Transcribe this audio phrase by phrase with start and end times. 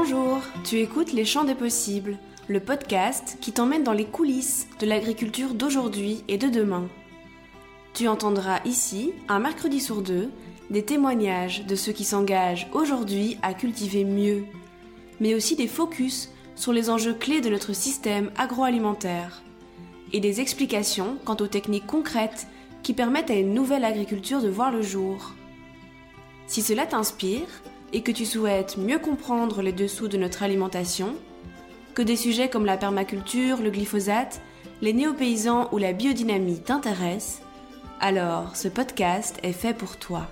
[0.00, 4.86] Bonjour, tu écoutes Les Champs des Possibles, le podcast qui t'emmène dans les coulisses de
[4.86, 6.86] l'agriculture d'aujourd'hui et de demain.
[7.94, 10.30] Tu entendras ici, un mercredi sur deux,
[10.70, 14.44] des témoignages de ceux qui s'engagent aujourd'hui à cultiver mieux,
[15.18, 19.42] mais aussi des focus sur les enjeux clés de notre système agroalimentaire
[20.12, 22.46] et des explications quant aux techniques concrètes
[22.84, 25.34] qui permettent à une nouvelle agriculture de voir le jour.
[26.46, 27.48] Si cela t'inspire
[27.92, 31.14] et que tu souhaites mieux comprendre les dessous de notre alimentation,
[31.94, 34.40] que des sujets comme la permaculture, le glyphosate,
[34.82, 37.42] les néopaysans ou la biodynamie t'intéressent,
[38.00, 40.28] alors ce podcast est fait pour toi.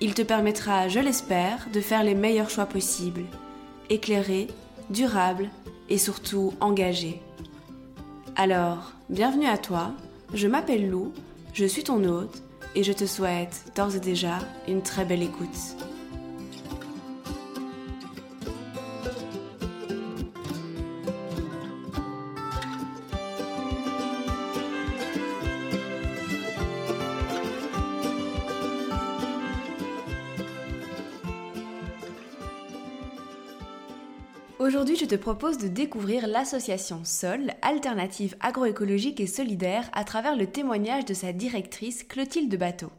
[0.00, 3.24] Il te permettra, je l'espère, de faire les meilleurs choix possibles,
[3.88, 4.48] éclairés,
[4.90, 5.50] durables
[5.88, 7.20] et surtout engagés.
[8.36, 9.92] Alors, bienvenue à toi,
[10.34, 11.12] je m'appelle Lou,
[11.54, 12.42] je suis ton hôte
[12.74, 15.76] et je te souhaite d'ores et déjà une très belle écoute.
[34.66, 40.48] Aujourd'hui, je te propose de découvrir l'association SOL, Alternative agroécologique et solidaire, à travers le
[40.48, 42.90] témoignage de sa directrice Clotilde Bateau.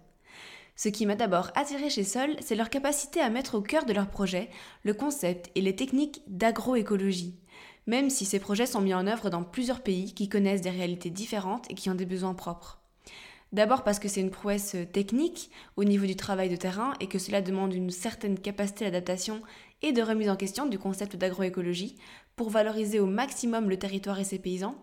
[0.78, 3.92] Ce qui m'a d'abord attiré chez Sol, c'est leur capacité à mettre au cœur de
[3.92, 4.50] leur projet
[4.84, 7.36] le concept et les techniques d'agroécologie,
[7.86, 11.10] même si ces projets sont mis en œuvre dans plusieurs pays qui connaissent des réalités
[11.10, 12.80] différentes et qui ont des besoins propres.
[13.54, 17.18] D'abord parce que c'est une prouesse technique au niveau du travail de terrain et que
[17.18, 19.42] cela demande une certaine capacité d'adaptation
[19.82, 21.98] et de remise en question du concept d'agroécologie
[22.36, 24.76] pour valoriser au maximum le territoire et ses paysans,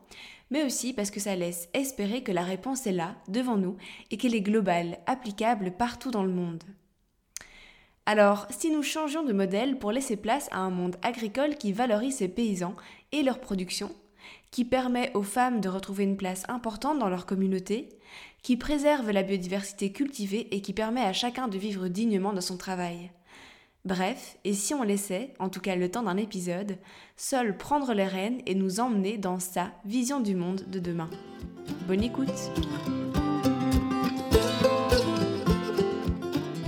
[0.50, 3.76] mais aussi parce que ça laisse espérer que la réponse est là, devant nous,
[4.10, 6.62] et qu'elle est globale, applicable partout dans le monde.
[8.06, 12.16] Alors, si nous changions de modèle pour laisser place à un monde agricole qui valorise
[12.16, 12.76] ses paysans
[13.12, 13.90] et leur production,
[14.50, 17.88] qui permet aux femmes de retrouver une place importante dans leur communauté,
[18.42, 22.58] qui préserve la biodiversité cultivée et qui permet à chacun de vivre dignement de son
[22.58, 23.10] travail.
[23.86, 26.78] Bref, et si on laissait, en tout cas le temps d'un épisode,
[27.18, 31.10] seul prendre les rênes et nous emmener dans sa vision du monde de demain.
[31.86, 32.30] Bonne écoute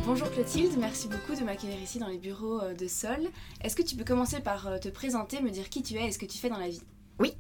[0.05, 3.31] Bonjour Clotilde, merci beaucoup de m'accueillir ici dans les bureaux euh, de Sol.
[3.63, 6.13] Est-ce que tu peux commencer par euh, te présenter, me dire qui tu es et
[6.13, 6.83] ce que tu fais dans la vie?
[7.19, 7.33] Oui.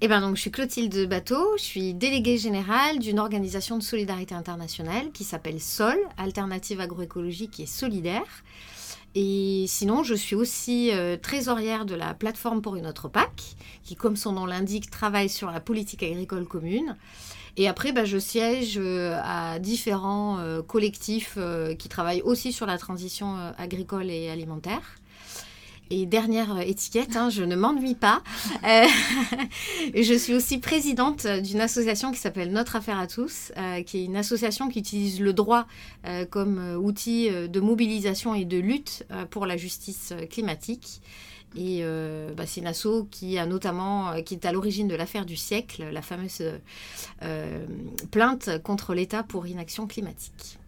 [0.00, 4.36] Eh ben donc, je suis Clotilde Bateau, je suis déléguée générale d'une organisation de solidarité
[4.36, 8.44] internationale qui s'appelle SOL, Alternative agroécologique et solidaire.
[9.20, 13.96] Et sinon, je suis aussi euh, trésorière de la plateforme pour une autre PAC, qui,
[13.96, 16.96] comme son nom l'indique, travaille sur la politique agricole commune.
[17.56, 21.36] Et après, bah, je siège euh, à différents euh, collectifs
[21.80, 25.00] qui travaillent aussi sur la transition agricole et alimentaire.
[25.90, 28.22] Et dernière euh, étiquette, hein, je ne m'ennuie pas.
[28.64, 28.84] Euh,
[29.94, 34.04] je suis aussi présidente d'une association qui s'appelle Notre Affaire à tous, euh, qui est
[34.04, 35.66] une association qui utilise le droit
[36.30, 41.00] comme outil de mobilisation et de lutte pour la justice climatique.
[41.56, 41.82] Et
[42.36, 45.84] bah, c'est une asso qui a notamment, qui est à l'origine de l'affaire du siècle,
[45.92, 46.42] la fameuse
[48.10, 50.58] plainte contre l'État pour inaction climatique.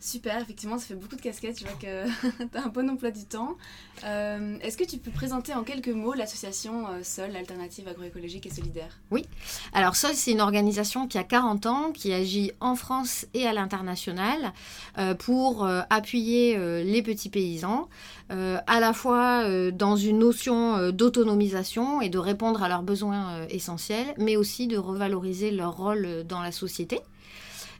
[0.00, 1.60] Super, effectivement, ça fait beaucoup de casquettes.
[1.60, 2.06] Je vois que
[2.50, 3.58] tu as un bon emploi du temps.
[4.02, 8.50] Euh, est-ce que tu peux présenter en quelques mots l'association euh, SOL, Alternative Agroécologique et
[8.50, 8.98] Solidaire?
[9.10, 9.26] Oui.
[9.74, 13.52] Alors, SOL, c'est une organisation qui a 40 ans, qui agit en France et à
[13.52, 14.54] l'international
[14.96, 17.88] euh, pour appuyer les petits paysans,
[18.30, 24.36] à la fois dans une notion d'autonomisation et de répondre à leurs besoins essentiels, mais
[24.36, 27.00] aussi de revaloriser leur rôle dans la société.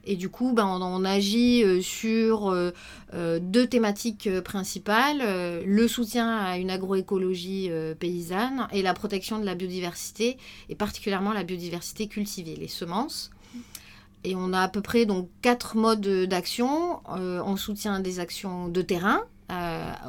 [0.04, 2.70] Et du coup, ben, on, agit euh, sur euh,
[3.12, 5.22] euh, deux thématiques principales,
[5.64, 11.44] le soutien à une agroécologie paysanne et la protection de la biodiversité, et particulièrement la
[11.44, 13.30] biodiversité cultivée, les semences.
[14.24, 17.00] Et on a à peu près donc quatre modes d'action.
[17.08, 19.22] on soutient des actions de terrain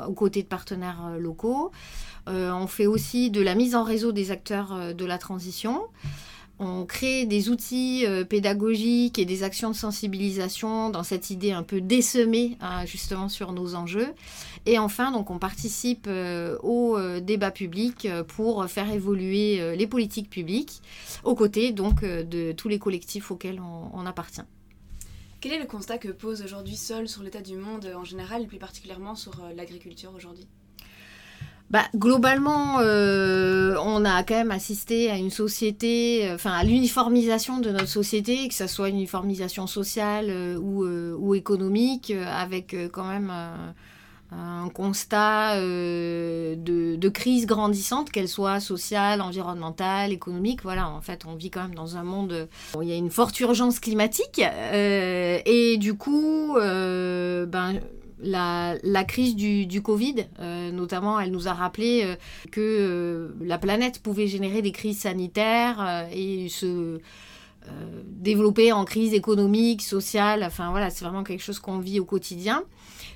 [0.08, 1.72] aux côtés de partenaires locaux.
[2.28, 5.82] on fait aussi de la mise en réseau des acteurs de la transition
[6.62, 11.64] on crée des outils euh, pédagogiques et des actions de sensibilisation dans cette idée un
[11.64, 14.14] peu désemée hein, justement sur nos enjeux.
[14.68, 20.30] Et enfin, donc on participe euh, au euh, débat public pour faire évoluer les politiques
[20.30, 20.82] publiques
[21.24, 24.42] aux côtés donc de tous les collectifs auxquels on, appartient.
[25.40, 28.48] Quel est le constat que pose aujourd'hui Sol sur l'état du monde en général et
[28.48, 30.48] plus particulièrement sur l'agriculture aujourd'hui?
[31.72, 37.60] Bah, globalement, euh, on a quand même assisté à une société, euh, enfin à l'uniformisation
[37.60, 43.06] de notre société, que ce soit une uniformisation sociale euh, ou, ou, économique, avec quand
[43.06, 43.32] même
[44.32, 50.64] un constat euh, de, crise grandissante, qu'elle soit sociale, environnementale, économique.
[50.64, 53.12] Voilà, en fait, on vit quand même dans un monde où il y a une
[53.12, 54.42] forte urgence climatique.
[54.74, 57.80] Et du coup, ben,
[58.22, 60.28] la, crise du, Covid,
[60.72, 62.16] notamment, elle nous a rappelé
[62.52, 67.00] que la planète pouvait générer des crises sanitaires et se
[68.06, 70.44] développer en crise économique, sociale.
[70.44, 72.64] Enfin voilà, c'est vraiment quelque chose qu'on vit au quotidien.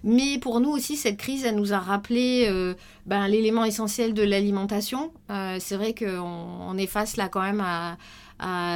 [0.04, 2.76] Mais pour nous aussi, cette crise, elle nous a rappelé euh,
[3.08, 5.12] ben, l'élément essentiel de l'alimentation.
[5.32, 7.98] Euh, c'est vrai qu'on est face là quand même à,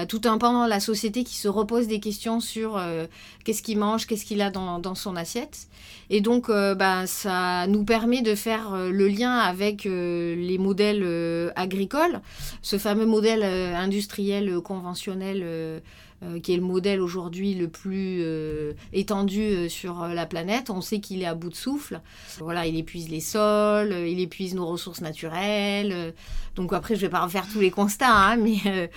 [0.07, 3.05] tout un pan de la société qui se repose des questions sur euh,
[3.43, 5.67] qu'est-ce qu'il mange, qu'est-ce qu'il a dans, son assiette.
[6.09, 12.19] Et donc, ben, ça nous permet de faire le lien avec les modèles agricoles,
[12.63, 15.81] ce fameux modèle industriel conventionnel
[16.21, 20.69] euh, qui est le modèle aujourd'hui le plus euh, étendu euh, sur la planète.
[20.69, 22.01] On sait qu'il est à bout de souffle.
[22.39, 26.13] Voilà, il épuise les sols, il épuise nos ressources naturelles.
[26.55, 28.89] donc après, je vais pas refaire tous les constats, hein, mais,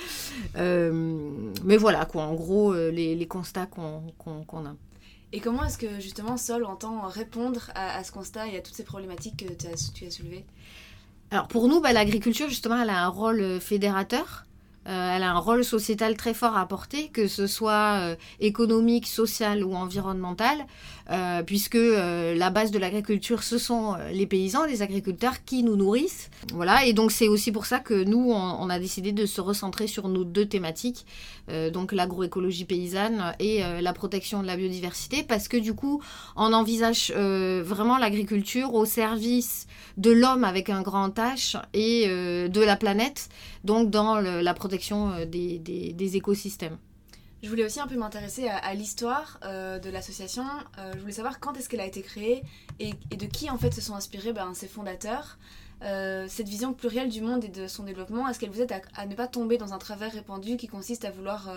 [0.56, 4.74] mais voilà, quoi, en gros, les, constats qu'on a.
[5.32, 8.84] Et comment est-ce que justement Sol entend répondre à, ce constat et à toutes ces
[8.84, 10.44] problématiques que tu as, tu as soulevées?
[11.30, 14.44] Alors pour nous, bah, l'agriculture, justement, elle a un rôle fédérateur.
[14.88, 19.06] Euh, elle a un rôle sociétal très fort à apporter, que ce soit euh, économique,
[19.06, 20.66] social ou environnemental,
[21.10, 26.30] euh, puisque la base de l'agriculture, ce sont les paysans, les agriculteurs qui nous nourrissent.
[26.52, 29.86] Voilà, et donc c'est aussi pour ça que nous, on, a décidé de se recentrer
[29.86, 31.04] sur nos deux thématiques,
[31.72, 36.02] donc l'agroécologie paysanne et la protection de la biodiversité, parce que du coup,
[36.36, 42.76] on envisage vraiment l'agriculture au service de l'homme avec un grand H et de la
[42.76, 43.28] planète,
[43.64, 46.78] donc dans la protection euh, des, écosystèmes.
[47.42, 50.44] Je voulais aussi un peu m'intéresser à, l'histoire euh, de l'association.
[50.78, 52.42] Euh, je voulais savoir quand est-ce qu'elle a été créée
[52.78, 55.38] et, de qui en fait se sont inspirés ben, ses fondateurs.
[55.80, 59.14] cette vision plurielle du monde et de son développement, est-ce qu'elle vous aide à, ne
[59.16, 61.50] pas tomber dans un travers répandu qui consiste à vouloir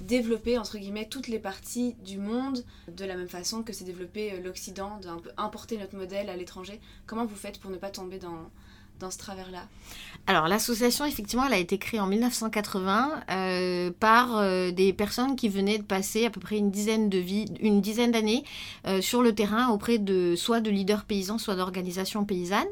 [0.00, 4.40] développer entre guillemets toutes les parties du monde de la même façon que c'est développer
[4.40, 6.80] l'Occident, d'un peu importer notre modèle à l'étranger?
[7.06, 8.50] Comment vous faites pour ne pas tomber dans,
[9.00, 9.62] dans ce travers-là
[10.26, 15.48] Alors l'association, effectivement, elle a été créée en 1980 euh, par euh, des personnes qui
[15.48, 18.44] venaient de passer à peu près une dizaine de vie, une dizaine d'années
[18.86, 22.68] euh, sur le terrain auprès de soit de leaders paysans, soit d'organisations paysannes.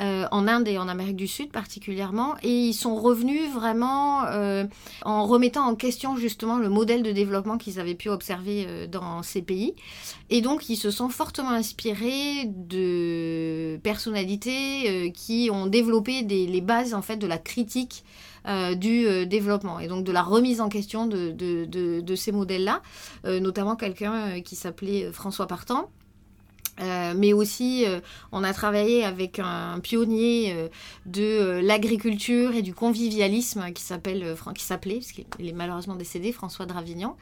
[0.00, 4.64] Euh, en Inde et en Amérique du Sud particulièrement, et ils sont revenus vraiment euh,
[5.04, 9.24] en remettant en question justement le modèle de développement qu'ils avaient pu observer euh, dans
[9.24, 9.74] ces pays.
[10.30, 17.02] Et donc ils se sont fortement inspirés de personnalités qui ont développé les bases en
[17.02, 18.04] fait de la critique
[18.76, 22.82] du développement et donc de la remise en question de, ces modèles-là,
[23.24, 25.90] notamment quelqu'un qui s'appelait François Partant
[26.80, 28.00] euh, mais aussi, euh,
[28.32, 30.68] on a travaillé avec un pionnier euh,
[31.06, 36.66] de l'agriculture et du convivialisme qui s'appelle, qui s'appelait, parce qu'il est malheureusement décédé, François
[36.66, 37.16] Dravignan.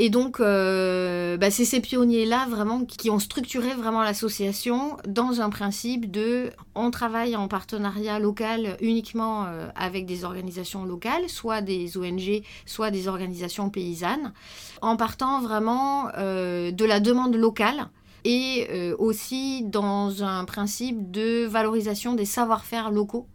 [0.00, 6.10] Et donc, bah, c'est ces pionniers-là vraiment qui ont structuré vraiment l'association dans un principe
[6.10, 12.92] de on travaille en partenariat local uniquement avec des organisations locales, soit des ONG, soit
[12.92, 14.32] des organisations paysannes,
[14.82, 17.88] en partant vraiment de la demande locale
[18.24, 23.26] et euh, aussi dans un principe de valorisation des savoir-faire locaux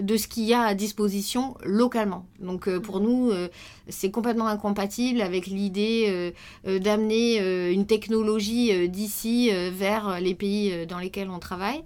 [0.00, 2.26] de ce qu'il y a à disposition localement.
[2.40, 3.48] Donc euh, pour nous, euh,
[3.88, 7.38] c'est complètement incompatible avec l'idée d'amener
[7.72, 11.82] une technologie d'ici vers les pays dans lesquels on travaille.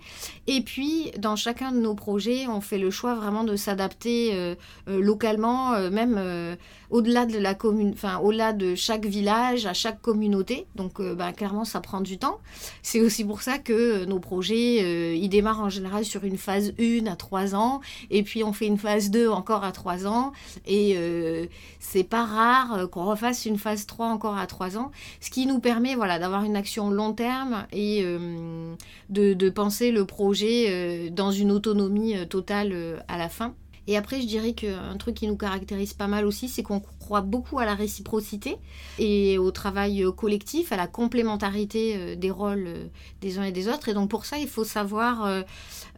[0.46, 4.54] Et puis, dans chacun de nos projets, on fait le choix vraiment de s'adapter
[4.86, 6.56] localement, même
[6.90, 10.66] au-delà de la commune, enfin au-delà de chaque village, à chaque communauté.
[10.74, 12.40] Donc bah, clairement, ça prend du temps.
[12.82, 17.06] C'est aussi pour ça que nos projets, ils démarrent en général sur une phase 1
[17.06, 17.80] à 3 ans
[18.10, 20.32] et puis on fait une phase 2 encore à 3 ans,
[20.66, 21.46] et euh,
[21.92, 25.44] c'est pas rare euh, qu'on refasse une phase 3 encore à 3 ans, ce qui
[25.44, 28.74] nous permet voilà, d'avoir une action long terme et euh,
[29.10, 33.54] de, penser le projet dans une autonomie totale à la fin.
[33.86, 37.20] Et après, je dirais qu'un truc qui nous caractérise pas mal aussi, c'est qu'on croit
[37.20, 38.56] beaucoup à la réciprocité
[38.98, 43.90] et au travail collectif, à la complémentarité des rôles des uns et des autres.
[43.90, 45.44] Et donc pour ça, il faut savoir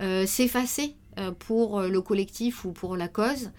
[0.01, 3.51] s'effacer euh, pour euh, le collectif ou pour la cause.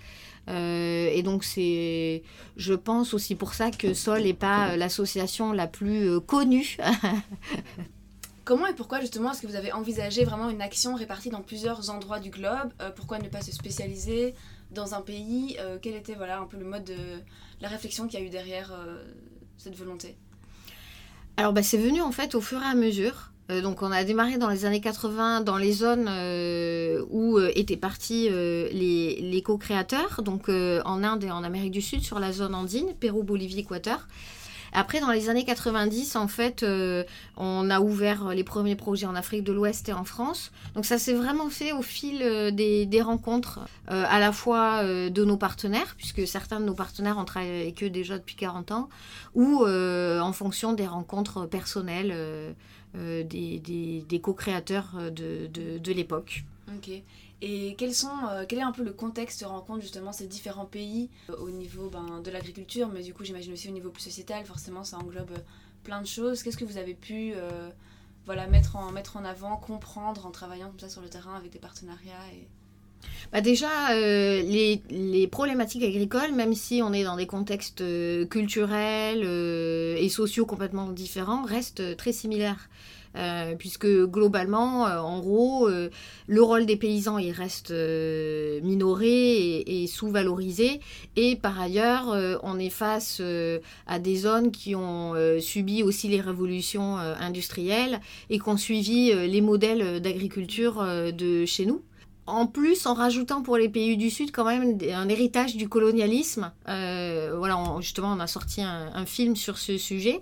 [0.47, 2.23] Euh, et donc c'est,
[2.57, 6.77] je pense aussi pour ça que Sol n'est pas l'association la plus connue.
[8.45, 11.89] Comment et pourquoi justement est-ce que vous avez envisagé vraiment une action répartie dans plusieurs
[11.89, 12.71] endroits du globe?
[12.95, 14.35] Pourquoi ne pas se spécialiser
[14.69, 15.57] dans un pays?
[15.81, 16.95] Quel était voilà un peu le mode de
[17.59, 18.71] la réflexion qu'il y a eu derrière
[19.57, 20.15] cette volonté?
[21.37, 23.31] Alors bah, c'est venu en fait au fur et à mesure.
[23.49, 26.09] Donc on a démarré dans les années 80 dans les zones
[27.11, 32.31] où étaient partis les, co-créateurs, donc en Inde et en Amérique du Sud, sur la
[32.31, 34.07] zone andine, Pérou, Bolivie, Équateur.
[34.75, 37.05] Après, dans les années 90, en fait, euh,
[37.37, 40.51] on a ouvert les premiers projets en Afrique de l'Ouest et en France.
[40.75, 45.23] Donc ça s'est vraiment fait au fil euh, des, rencontres, euh, à la fois de
[45.23, 48.89] nos partenaires, puisque certains de nos partenaires ont travaillé avec eux déjà depuis 40 ans,
[49.33, 52.13] ou en fonction des rencontres personnelles
[52.95, 56.45] des, co-créateurs de, de l'époque.
[56.75, 56.89] Ok.
[57.41, 60.65] Et quels sont, euh, quel est un peu le contexte de rencontre justement ces différents
[60.65, 64.03] pays euh, au niveau ben, de l'agriculture, mais du coup j'imagine aussi au niveau plus
[64.03, 65.39] sociétal, forcément ça englobe euh,
[65.83, 66.41] plein de choses.
[66.41, 67.33] Qu'est-ce que vous avez pu
[68.25, 71.51] voilà, mettre, en, mettre en avant, comprendre en travaillant comme ça sur le terrain avec
[71.51, 72.47] des partenariats et...
[73.31, 77.83] Bah déjà, les, les, problématiques agricoles, même si on est dans des contextes
[78.29, 82.69] culturels et sociaux complètement différents, restent très similaires.
[83.15, 85.89] Euh, puisque globalement, euh, en gros, euh,
[86.27, 90.81] le rôle des paysans il reste minoré et, sous-valorisé.
[91.15, 93.21] Et par ailleurs, on est face
[93.87, 99.41] à des zones qui ont subi aussi les révolutions industrielles et qui ont suivi les
[99.41, 100.83] modèles d'agriculture
[101.13, 101.81] de chez nous
[102.27, 106.51] en plus, en rajoutant pour les pays du Sud quand même un héritage du colonialisme.
[106.67, 110.19] Euh, voilà, justement, on a sorti un, film sur ce sujet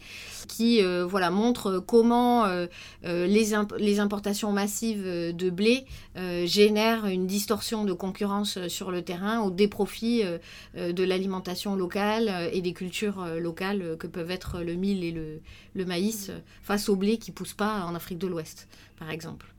[0.50, 2.68] qui euh, voilà, montre comment euh,
[3.04, 5.86] les, les, importations massives de blé
[6.46, 10.24] génèrent une distorsion de concurrence sur le terrain au déprofit
[10.76, 15.40] de l'alimentation locale et des cultures locales que peuvent être le mil et le,
[15.74, 16.32] le maïs
[16.64, 18.68] face au blé qui ne pousse pas en Afrique de l'Ouest,
[19.00, 19.53] par exemple.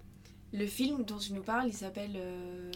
[0.54, 2.70] Le film dont tu nous parles, il s'appelle euh,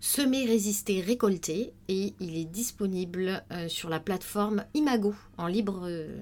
[0.00, 5.80] Semer, résister, récolter et il est disponible euh, sur la plateforme Imago en libre.
[5.84, 6.14] Euh,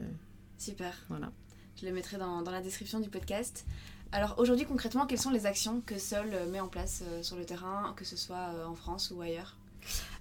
[0.56, 0.94] Super.
[1.08, 1.32] Voilà.
[1.80, 3.66] Je le mettrai dans, dans, la description du podcast.
[4.12, 7.92] Alors aujourd'hui concrètement, quelles sont les actions que Sol met en place sur le terrain,
[7.96, 9.56] que ce soit en France ou ailleurs?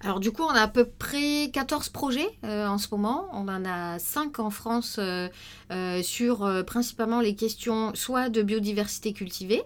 [0.01, 3.27] Alors du coup, on a à peu près 14 projets euh, en ce moment.
[3.34, 5.27] On en a 5 en France euh,
[5.72, 9.63] euh, sur principalement les questions soit de biodiversité cultivée.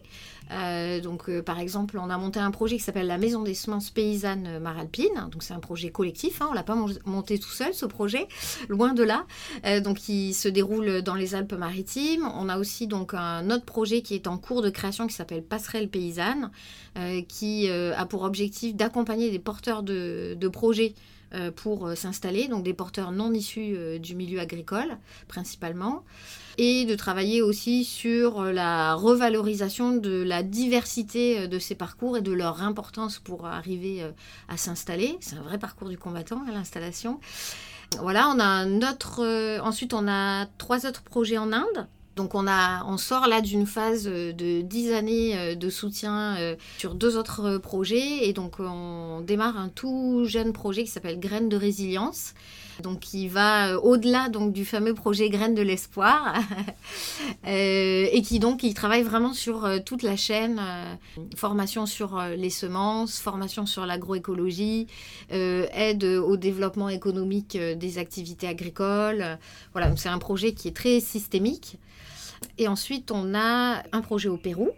[1.01, 4.59] Donc par exemple, on a monté un projet qui s'appelle la Maison des semences paysannes
[4.59, 5.29] Maralpine.
[5.31, 6.47] Donc c'est un projet collectif, hein.
[6.51, 8.27] on l'a pas monté tout seul ce projet,
[8.69, 9.25] loin de là.
[9.81, 12.29] donc il se déroule dans les Alpes-Maritimes.
[12.35, 15.43] On a aussi donc un autre projet qui est en cours de création qui s'appelle
[15.43, 16.51] Passerelle paysanne,
[17.27, 21.23] qui a pour objectif d'accompagner des porteurs de, projets euh,
[21.55, 24.97] pour euh, s'installer, donc des porteurs non issus euh, du milieu agricole
[25.27, 26.03] principalement,
[26.57, 32.31] et de travailler aussi sur la revalorisation de la diversité de ces parcours et de
[32.31, 34.05] leur importance pour arriver
[34.47, 35.17] à s'installer.
[35.19, 37.19] C'est un vrai parcours du combattant à l'installation.
[37.99, 39.59] Voilà, on a un autre.
[39.63, 41.87] ensuite, on a trois autres projets en Inde.
[42.15, 46.55] Donc on, a, on sort là d'une phase de 10 années euh, de soutien euh,
[46.77, 51.50] sur deux autres projets et donc on démarre un tout jeune projet qui s'appelle Graines
[51.50, 52.34] de résilience.
[52.82, 56.36] Donc qui va euh, au-delà donc du fameux projet Graines de l'espoir
[57.48, 60.62] et qui donc il travaille vraiment sur toute la chaîne
[61.36, 64.88] formation sur les semences, formation sur l'agroécologie,
[65.29, 69.38] aide au développement économique des activités agricoles.
[69.74, 71.77] Voilà, c'est un projet qui est très systémique.
[72.57, 74.71] Et ensuite, on a un projet au Pérou.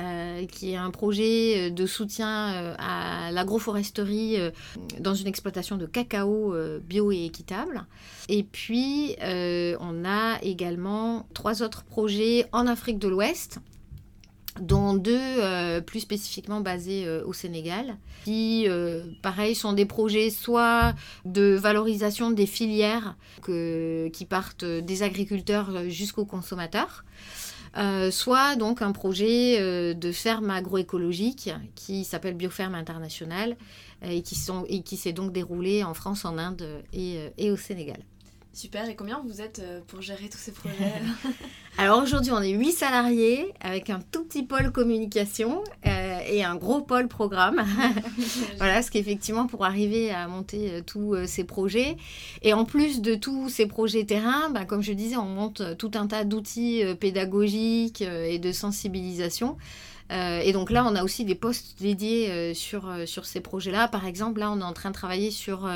[0.00, 4.50] Euh, qui est un projet de soutien euh, à l'agroforesterie euh,
[4.98, 7.84] dans une exploitation de cacao bio et équitable.
[8.28, 13.60] Et puis, on a également trois autres projets en Afrique de l'Ouest
[14.60, 18.66] dont deux plus spécifiquement basés au Sénégal, qui,
[19.22, 20.94] pareil, sont des projets soit
[21.24, 27.04] de valorisation des filières qui partent des agriculteurs jusqu'aux consommateurs,
[27.76, 33.56] euh, soit donc un projet euh, de ferme agroécologique qui s'appelle Bioferme International
[34.02, 37.50] et qui, sont, et qui s'est donc déroulé en France, en Inde et, euh, et
[37.50, 37.98] au Sénégal.
[38.54, 40.74] Super, et combien vous êtes pour gérer tous ces projets
[41.76, 46.54] Alors aujourd'hui, on est 8 salariés avec un tout petit pôle communication euh, et un
[46.54, 47.64] gros pôle programme.
[48.58, 51.96] voilà, ce qu'effectivement, pour arriver à monter euh, tous euh, ces projets.
[52.42, 55.90] Et en plus de tous ces projets terrain, bah, comme je disais, on monte tout
[55.94, 59.56] un tas d'outils pédagogiques et de sensibilisation.
[60.12, 63.40] Euh, et donc là, on a aussi des postes dédiés euh, sur, euh, sur ces
[63.40, 63.88] projets-là.
[63.88, 65.68] Par exemple, là, on est en train de travailler sur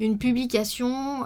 [0.00, 1.24] une publication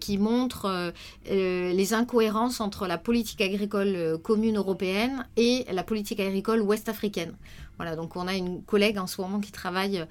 [0.00, 0.92] qui montre
[1.26, 7.34] les incohérences entre la politique agricole commune européenne et la politique agricole ouest-africaine.
[7.78, 10.04] Voilà, donc on a une collègue en ce moment qui travaille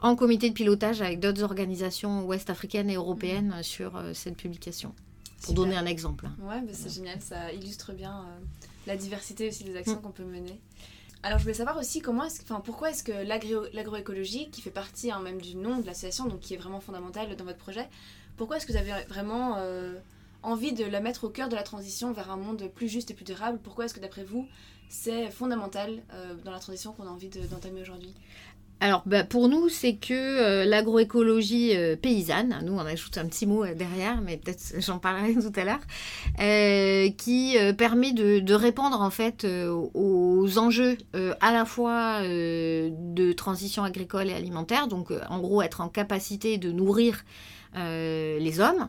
[0.00, 4.94] en comité de pilotage avec d'autres organisations ouest-africaines et européennes sur cette publication.
[5.42, 6.28] Pour donner un exemple.
[6.40, 8.24] Ouais, bah, c'est génial, ça illustre bien
[8.86, 10.02] la diversité aussi des actions mm.
[10.02, 10.58] qu'on peut mener.
[11.24, 13.12] Alors je voulais savoir aussi comment est enfin, pourquoi est-ce que
[13.74, 17.34] l'agroécologie, qui fait partie hein, même du nom de l'association, donc qui est vraiment fondamentale
[17.34, 17.88] dans votre projet,
[18.36, 19.98] pourquoi est-ce que vous avez vraiment euh,
[20.44, 23.14] envie de la mettre au cœur de la transition vers un monde plus juste et
[23.14, 23.58] plus durable?
[23.62, 24.46] Pourquoi est-ce que d'après vous,
[24.88, 28.14] c'est fondamental euh, dans la transition qu'on a envie d'entamer aujourd'hui?
[28.80, 33.46] Alors, bah, pour nous, c'est que euh, l'agroécologie euh, paysanne, nous on ajoute un petit
[33.46, 39.46] mot derrière, mais peut-être j'en parlerai tout à l'heure, qui permet de, répondre en fait
[39.46, 40.96] aux enjeux
[41.40, 46.72] à la fois de transition agricole et alimentaire, donc en gros être en capacité de
[46.72, 47.24] nourrir
[47.74, 48.88] les hommes,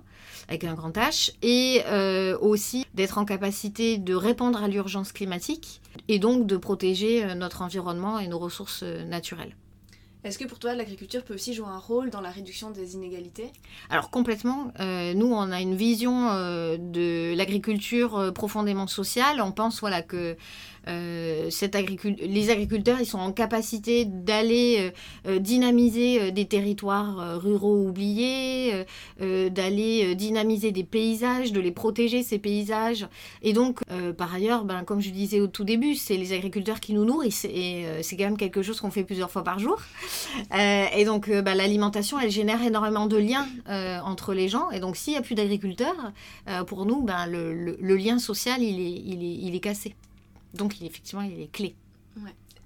[0.50, 5.80] avec un grand H, et euh, aussi d'être en capacité de répondre à l'urgence climatique
[6.08, 9.56] et donc de protéger euh, notre environnement et nos ressources euh, naturelles.
[10.24, 13.52] Est-ce que pour toi, l'agriculture peut aussi jouer un rôle dans la réduction des inégalités?
[13.90, 14.72] Alors complètement.
[14.80, 16.34] nous, on a une vision
[16.78, 19.42] de l'agriculture profondément sociale.
[19.42, 20.36] On pense voilà que
[20.88, 21.50] euh,
[22.20, 28.86] les agriculteurs, ils sont en capacité d'aller euh, euh, dynamiser des territoires ruraux oubliés,
[29.20, 33.08] d'aller dynamiser des paysages, de les protéger, ces paysages.
[33.42, 33.82] Et donc,
[34.18, 37.46] par ailleurs, ben, comme je disais au tout début, c'est les agriculteurs qui nous nourrissent
[37.46, 39.80] et c'est quand même quelque chose qu'on fait plusieurs fois par jour.
[40.96, 43.48] et donc, ben, l'alimentation, elle génère énormément de liens
[44.04, 44.70] entre les gens.
[44.72, 46.12] Et donc, s'il n'y a plus d'agriculteurs,
[46.68, 49.96] pour nous, ben, le, lien social, il est, il est, il est cassé.
[50.54, 51.76] Donc, effectivement, il est clé.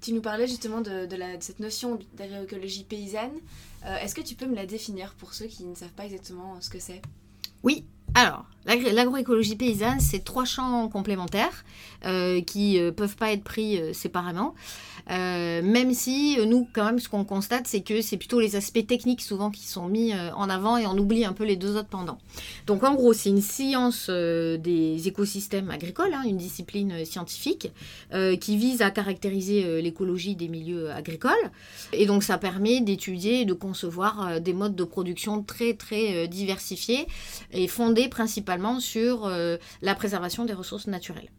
[0.04, 1.08] Tu nous parlais justement de,
[1.40, 3.32] cette notion d'agroécologie paysanne.
[3.86, 6.60] Euh, est-ce que tu peux me la définir pour ceux qui ne savent pas exactement
[6.60, 7.00] ce que c'est?
[7.62, 11.64] Oui, alors, l'agroécologie paysanne, c'est trois champs complémentaires
[12.04, 13.80] euh, qui ne euh, peuvent pas être pris
[15.10, 18.86] euh, même si nous, quand même, ce qu'on constate, c'est que c'est plutôt les aspects
[18.86, 21.88] techniques souvent qui sont mis en avant et on oublie un peu les deux autres
[21.88, 22.18] pendant.
[22.66, 27.72] Donc, en gros, c'est une science des écosystèmes agricoles, hein, une discipline scientifique
[28.40, 31.32] qui vise à caractériser l'écologie des milieux agricoles.
[31.92, 37.06] Et donc, ça permet d'étudier et de concevoir des modes de production très, très diversifiés
[37.52, 41.30] et fondés principalement sur euh, la préservation des ressources naturelles.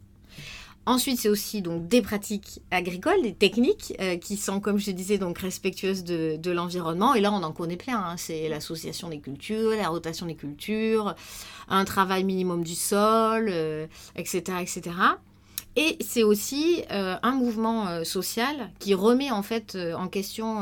[0.87, 5.17] Ensuite, c'est aussi donc des pratiques agricoles, des techniques euh, qui sont, comme je disais,
[5.17, 7.15] donc respectueuses de, l'environnement.
[7.15, 7.97] Et là, on en connaît plein.
[7.97, 8.15] Hein.
[8.17, 11.15] C'est l'association des cultures, la rotation des cultures,
[11.69, 13.49] un travail minimum du sol,
[14.15, 14.91] etc., euh, etc.
[15.77, 20.61] Et c'est aussi euh, un mouvement social qui remet en fait en question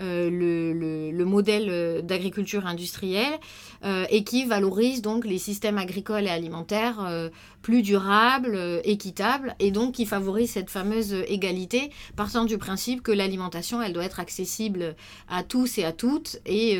[0.00, 0.72] le,
[1.12, 3.38] le, modèle d'agriculture industrielle
[3.84, 7.30] et qui valorise donc les systèmes agricoles et alimentaires
[7.68, 13.82] plus durables, équitables et donc qui favorise cette fameuse égalité partant du principe que l'alimentation
[13.82, 14.96] elle doit être accessible
[15.28, 16.76] à tous et à toutes et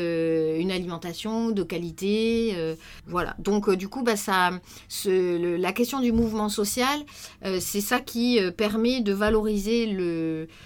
[0.59, 2.75] une alimentation de qualité.
[3.05, 3.35] voilà.
[3.37, 4.15] Donc du coup bah,
[5.05, 6.99] la question du mouvement social
[7.59, 9.85] c'est ça qui euh, permet de valoriser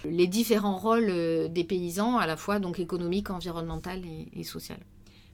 [0.05, 4.01] les différents rôles euh, des paysans, à la fois donc économique, environnemental
[4.33, 4.77] et, social.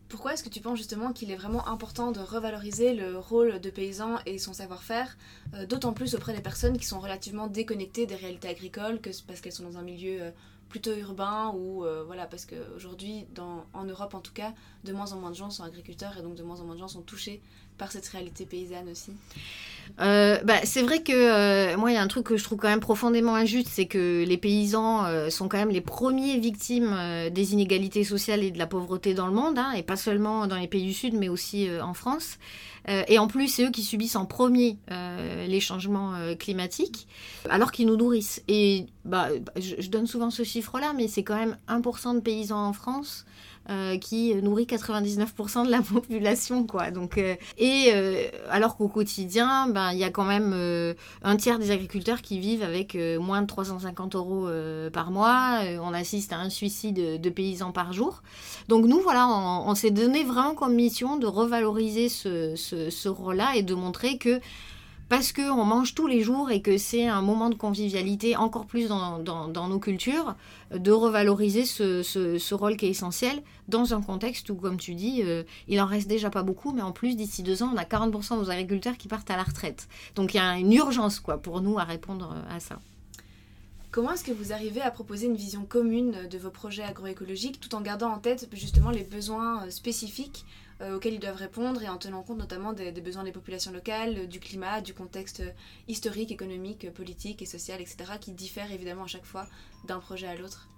[0.10, 3.70] Pourquoi est-ce que tu penses justement qu'il est vraiment important de revaloriser le rôle de
[3.70, 5.16] paysan et son savoir-faire,
[5.54, 9.40] euh, d'autant plus auprès des personnes qui sont relativement déconnectées des réalités agricoles, que parce
[9.40, 10.34] qu'elles sont dans un milieu
[10.70, 13.26] plutôt urbain ou voilà parce qu'aujourd'hui
[13.74, 14.54] en Europe en tout cas
[14.84, 16.80] de moins en moins de gens sont agriculteurs et donc de moins en moins de
[16.80, 17.42] gens sont touchés
[17.78, 19.12] par cette réalité paysanne aussi
[20.00, 22.58] euh, bah, c'est vrai que euh, moi, il y a un truc que je trouve
[22.58, 26.96] quand même profondément injuste, c'est que les paysans euh, sont quand même les premiers victimes
[27.32, 30.58] des inégalités sociales et de la pauvreté dans le monde, hein, et pas seulement dans
[30.58, 32.38] les pays du Sud, mais aussi en France.
[33.08, 37.08] Et en plus, c'est eux qui subissent en premier les changements climatiques,
[37.50, 38.42] alors qu'ils nous nourrissent.
[38.48, 42.68] Et bah, je, je donne souvent ce chiffre-là, mais c'est quand même 1% de paysans
[42.68, 43.26] en France
[43.70, 46.90] euh, qui nourrit 99% de la population, quoi.
[46.90, 50.56] Donc, euh, et euh, alors qu'au quotidien, ben, il y a quand même
[51.22, 54.50] un tiers des agriculteurs qui vivent avec moins de 350 euros
[54.92, 55.60] par mois.
[55.82, 58.24] on assiste à un suicide de paysans par jour.
[58.68, 63.56] Donc nous, voilà, on, s'est donné vraiment comme mission de revaloriser ce, ce, ce rôle-là
[63.56, 64.40] et de montrer que
[65.10, 68.88] parce qu'on mange tous les jours et que c'est un moment de convivialité encore plus
[68.88, 70.36] dans, nos cultures,
[70.72, 75.44] de revaloriser ce, rôle qui est essentiel dans un contexte où, comme tu dis, euh,
[75.68, 78.36] il en reste déjà pas beaucoup, mais en plus, d'ici deux ans, on a 40%
[78.36, 79.88] de nos agriculteurs qui partent à la retraite.
[80.16, 82.80] Donc il y a une urgence quoi, pour nous à répondre à ça.
[83.92, 87.74] Comment est-ce que vous arrivez à proposer une vision commune de vos projets agroécologiques tout
[87.74, 91.90] en gardant en tête justement les besoins euh, spécifiques euh, auxquels ils doivent répondre et
[91.90, 95.44] en tenant compte notamment des, besoins des populations locales, du climat, du contexte
[95.88, 99.48] historique, économique, politique et social, etc., qui diffèrent évidemment à chaque fois
[99.86, 100.70] d'un projet à l'autre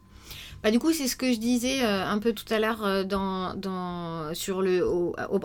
[0.63, 3.03] bah, du coup, c'est ce que je disais euh, un peu tout à l'heure euh,
[3.03, 4.31] dans, dans,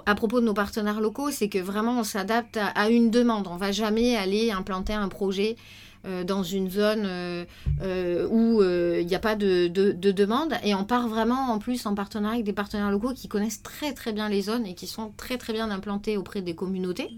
[0.04, 3.46] à propos de nos partenaires locaux, c'est que vraiment on s'adapte à, une demande.
[3.48, 5.56] On va jamais aller implanter un projet
[6.06, 7.06] euh, dans une zone
[8.30, 10.54] où il n'y a pas de, de, de, demande.
[10.62, 13.92] Et on part vraiment en plus en partenariat avec des partenaires locaux qui connaissent très
[13.92, 17.10] très bien les zones et qui sont très très bien implantés auprès des communautés.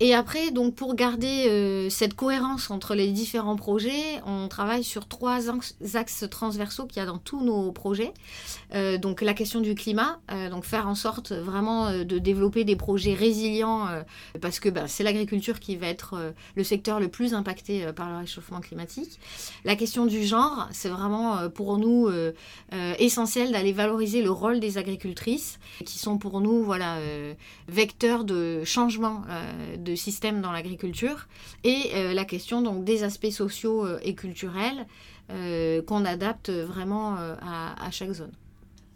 [0.00, 5.06] Et après, donc pour garder euh, cette cohérence entre les différents projets, on travaille sur
[5.06, 5.50] trois
[5.94, 8.12] axes transversaux qu'il y a dans tous nos projets.
[8.74, 12.76] Euh, donc la question du climat, euh, donc faire en sorte vraiment de développer des
[12.76, 13.88] projets résilients
[14.40, 18.18] parce que ben, c'est l'agriculture qui va être le secteur le plus impacté par le
[18.18, 19.18] réchauffement climatique.
[19.64, 22.10] La question du genre, c'est vraiment pour nous
[22.98, 26.98] essentiel d'aller valoriser le rôle des agricultrices qui sont pour nous voilà
[27.68, 29.22] vecteurs de changement
[29.76, 31.28] de système dans l'agriculture
[31.64, 34.86] et euh, la question donc des aspects sociaux euh, et culturels
[35.30, 38.32] euh, qu'on adapte vraiment à, chaque zone.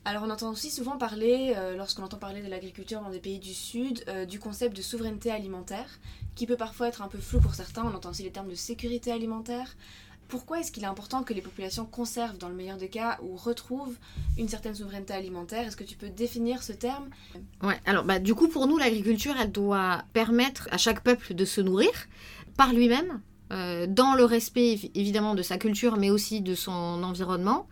[0.04, 3.54] Alors on entend aussi souvent parler, lorsqu'on entend parler de l'agriculture dans des pays du
[3.54, 5.98] Sud, du concept de souveraineté alimentaire,
[6.34, 7.84] qui peut parfois être un peu flou pour certains.
[7.84, 9.76] On entend aussi les termes de sécurité alimentaire.
[10.28, 13.36] Pourquoi est-ce qu'il est important que les populations conservent, dans le meilleur des cas, ou
[13.36, 13.96] retrouvent
[14.36, 15.66] une certaine souveraineté alimentaire?
[15.66, 17.08] Est-ce que tu peux définir ce terme?
[17.62, 21.44] Ouais, alors bah, du coup, pour nous, l'agriculture, elle doit permettre à chaque peuple de
[21.44, 21.90] se nourrir
[22.56, 23.20] par lui-même,
[23.52, 27.68] euh, dans le respect évidemment de sa culture, mais aussi de son environnement.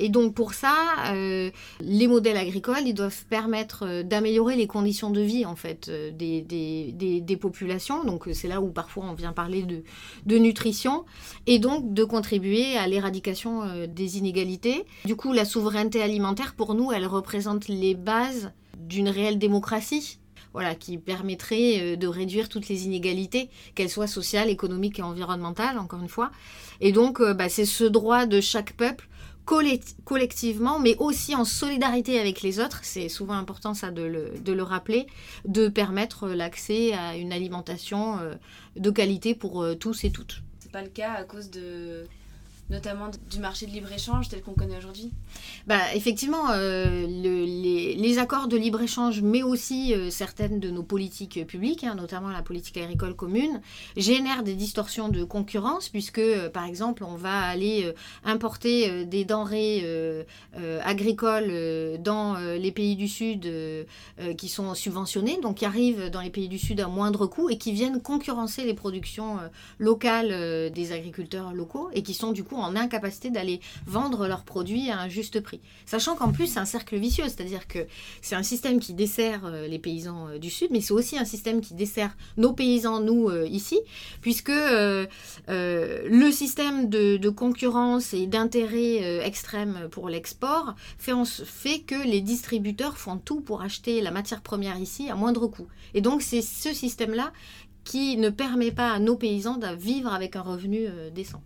[0.00, 0.74] Et donc pour ça,
[1.12, 5.88] euh, les modèles agricoles, ils doivent permettre euh, d'améliorer les conditions de vie en fait
[5.90, 8.02] euh, des, populations.
[8.04, 9.82] Donc c'est là où parfois on vient parler de,
[10.24, 11.04] de nutrition
[11.46, 14.84] et donc de contribuer à l'éradication des inégalités.
[15.04, 20.18] Du coup, la souveraineté alimentaire pour nous, elle représente les bases d'une réelle démocratie.
[20.52, 26.00] Voilà, qui permettrait de réduire toutes les inégalités, qu'elles soient sociales, économiques et environnementales, encore
[26.02, 26.32] une fois.
[26.80, 29.08] Et donc, bah, c'est ce droit de chaque peuple
[30.04, 34.52] collectivement, mais aussi en solidarité avec les autres, c'est souvent important ça de le, de
[34.52, 35.06] le rappeler,
[35.44, 38.34] de permettre l'accès à une alimentation euh,
[38.76, 40.42] de qualité pour euh, tous et toutes.
[40.60, 42.06] C'est pas le cas à cause de
[42.70, 45.10] notamment du marché de libre-échange tel qu'on connaît aujourd'hui.
[45.66, 51.84] Bah, Effectivement, euh, les, accords de libre-échange, mais aussi euh, certaines de nos politiques publiques,
[51.84, 53.60] hein, notamment la politique agricole commune,
[53.96, 57.92] génèrent des distorsions de concurrence, puisque, euh, par exemple, on va aller
[58.24, 59.84] importer des denrées
[60.84, 63.50] agricoles dans les pays du Sud
[64.36, 67.58] qui sont subventionnés, donc qui arrivent dans les pays du Sud à moindre coût et
[67.58, 69.38] qui viennent concurrencer les productions
[69.78, 74.90] locales des agriculteurs locaux et qui sont du coup en incapacité d'aller vendre leurs produits
[74.90, 75.60] à un juste prix.
[75.86, 77.86] Sachant qu'en plus, c'est un cercle vicieux, c'est-à-dire que
[78.22, 81.24] c'est un système qui dessert euh, les paysans euh, du Sud, mais c'est aussi un
[81.24, 83.80] système qui dessert nos paysans, nous, euh, ici,
[84.20, 84.50] puisque
[85.48, 91.12] le système de, concurrence et d'intérêt extrême pour l'export fait,
[91.44, 95.68] fait que les distributeurs font tout pour acheter la matière première ici à moindre coût.
[95.94, 97.32] Et donc, c'est ce système-là
[97.84, 101.42] qui ne permet pas à nos paysans de vivre avec un revenu décent.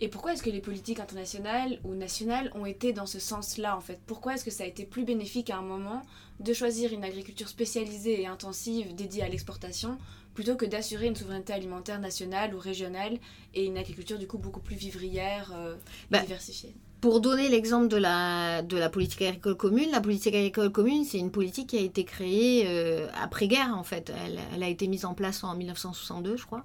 [0.00, 3.80] Et pourquoi est-ce que les politiques internationales ou nationales ont été dans ce sens-là en
[3.80, 4.00] fait?
[4.06, 6.02] Pourquoi est-ce que ça a été plus bénéfique à un moment
[6.38, 9.98] de choisir une agriculture spécialisée et intensive dédiée à l'exportation
[10.34, 13.18] plutôt que d'assurer une souveraineté alimentaire nationale ou régionale
[13.54, 15.74] et une agriculture du coup beaucoup plus vivrière, euh,
[16.12, 16.76] bah, diversifiée?
[17.00, 21.18] Pour donner l'exemple de la, de la politique agricole commune, la politique agricole commune, c'est
[21.18, 24.12] une politique qui a été créée euh, après-guerre, en fait.
[24.52, 26.64] Elle, a été mise en place en 1962, je crois,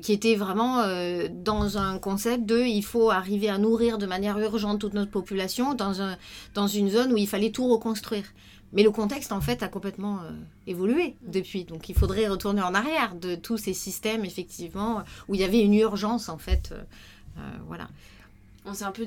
[0.00, 4.38] qui était vraiment euh, dans un concept de il faut arriver à nourrir de manière
[4.38, 6.16] urgente toute notre population dans, un,
[6.54, 8.24] dans une zone où il fallait tout reconstruire.
[8.72, 10.30] Mais le contexte, en fait, a complètement euh,
[10.66, 11.64] évolué depuis.
[11.64, 15.60] Donc, il faudrait retourner en arrière de tous ces systèmes, effectivement, où il y avait
[15.60, 16.74] une urgence, en fait.
[17.68, 17.88] voilà.
[18.64, 19.06] On s'est un peu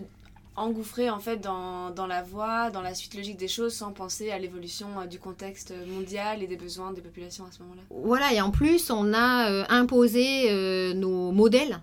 [0.60, 4.32] engouffré en fait dans, dans, la voie, dans la suite logique des choses sans penser
[4.32, 7.82] à l'évolution euh, du contexte mondial et des besoins des populations à ce moment-là.
[7.90, 11.80] Voilà, et en plus, on a euh, imposé euh, nos modèles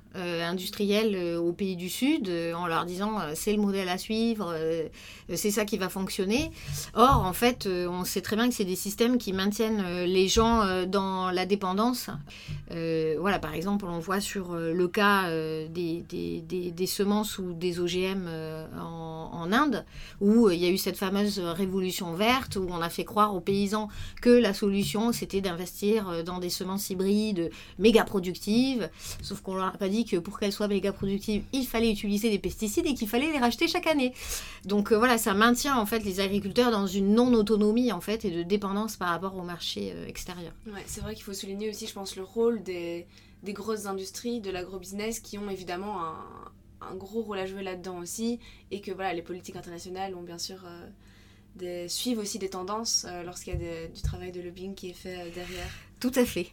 [0.47, 4.55] industriels aux pays du Sud en leur disant c'est le modèle à suivre,
[5.35, 6.51] c'est ça qui va fonctionner.
[6.95, 10.85] Or, en fait, on sait très bien que c'est des systèmes qui maintiennent les gens
[10.87, 12.11] dans la dépendance.
[12.71, 15.31] voilà, par exemple, on voit sur le cas
[15.69, 18.29] des, des, des, semences ou des OGM
[19.37, 19.85] en, Inde,
[20.21, 23.35] où euh, il y a eu cette fameuse révolution verte, où on a fait croire
[23.35, 23.89] aux paysans
[24.21, 28.91] que la solution, c'était d'investir euh, dans des semences hybrides méga productives,
[29.23, 32.31] sauf qu'on leur a pas dit que pour qu'elles soient méga productives, il fallait utiliser
[32.31, 34.13] des pesticides et qu'il fallait les racheter chaque année.
[34.65, 38.31] Donc euh, voilà, ça maintient en fait les agriculteurs dans une non-autonomie en fait et
[38.31, 40.53] de dépendance par rapport au marché extérieur.
[40.67, 43.07] Ouais, c'est vrai qu'il faut souligner aussi, je pense, le rôle des,
[43.45, 46.01] grosses industries de l'agrobusiness qui ont évidemment
[46.81, 50.39] un, gros rôle à jouer là-dedans aussi, et que voilà, les politiques internationales ont bien
[50.39, 50.65] sûr
[51.55, 55.31] des, suivent aussi des tendances lorsqu'il y a du travail de lobbying qui est fait
[55.31, 55.71] derrière.
[55.99, 56.49] Tout à fait.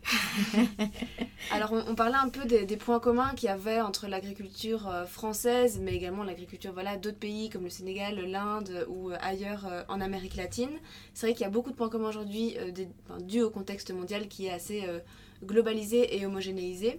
[1.51, 5.93] Alors, on, parlait un peu des, points communs qu'il y avait entre l'agriculture française, mais
[5.93, 10.71] également l'agriculture voilà, d'autres pays comme le Sénégal, l'Inde ou ailleurs en Amérique latine.
[11.13, 12.55] C'est vrai qu'il y a beaucoup de points communs aujourd'hui
[13.19, 14.83] dus au contexte mondial qui est assez
[15.43, 16.97] globalisé et homogénéisé.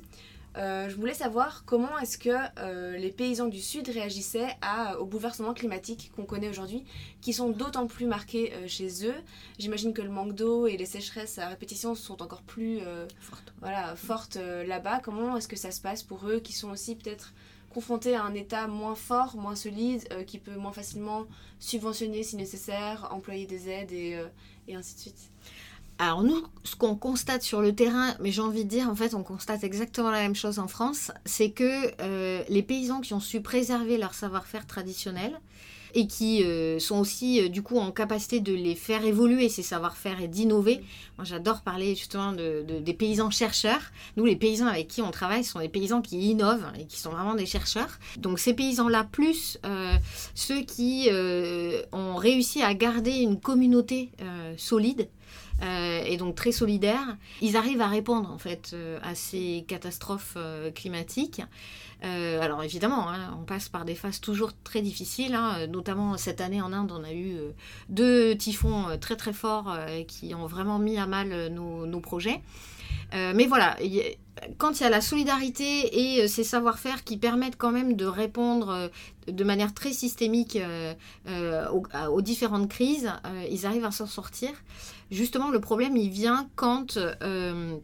[0.56, 5.04] Euh, je voulais savoir comment est-ce que euh, les paysans du Sud réagissaient à, au
[5.04, 6.84] bouleversement climatique qu'on connaît aujourd'hui,
[7.20, 9.16] qui sont d'autant plus marqués euh, chez eux.
[9.58, 12.80] J'imagine que le manque d'eau et les sécheresses à répétition sont encore plus
[13.60, 15.00] voilà, fortes là-bas.
[15.02, 17.34] Comment est-ce que ça se passe pour eux, qui sont aussi peut-être
[17.70, 21.26] confrontés à un État moins fort, moins solide, qui peut moins facilement
[21.58, 24.22] subventionner si nécessaire, employer des aides et,
[24.68, 25.30] et ainsi de suite?
[25.98, 29.14] Alors nous, ce qu'on constate sur le terrain, mais j'ai envie de dire, en fait,
[29.14, 33.20] on constate exactement la même chose en France, c'est que euh, les paysans qui ont
[33.20, 35.40] su préserver leur savoir-faire traditionnel
[35.96, 39.62] et qui euh, sont aussi euh, du coup en capacité de les faire évoluer ces
[39.62, 40.80] savoir-faire et d'innover.
[41.18, 43.92] Moi j'adore parler justement de, des paysans chercheurs.
[44.16, 47.10] Nous les paysans avec qui on travaille sont des paysans qui innovent et qui sont
[47.10, 48.00] vraiment des chercheurs.
[48.16, 49.60] Donc ces paysans-là plus
[50.34, 51.10] ceux qui
[51.92, 54.10] ont réussi à garder une communauté
[54.56, 55.08] solide
[55.62, 60.70] et donc très solidaires, ils arrivent à répondre en fait euh, à ces catastrophes euh,
[60.70, 61.42] climatiques.
[62.02, 66.60] alors évidemment, hein, on passe par des phases toujours très difficiles, hein, notamment cette année
[66.60, 67.36] en Inde, on a eu
[67.88, 69.74] deux typhons très très forts
[70.06, 72.42] qui ont vraiment mis à mal nos, projets.
[73.12, 73.78] mais voilà,
[74.58, 78.90] quand il y a la solidarité et ces savoir-faire qui permettent quand même de répondre
[79.26, 80.58] de manière très systémique
[81.26, 83.10] aux, différentes crises,
[83.50, 84.50] ils arrivent à s'en sortir
[85.14, 87.76] justement, le problème, il vient quand euh,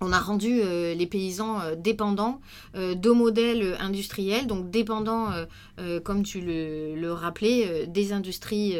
[0.00, 2.40] on a rendu euh, les paysans euh, dépendants
[2.74, 5.30] de modèles industriels, donc dépendants,
[6.04, 8.76] comme tu le, rappelais, des industries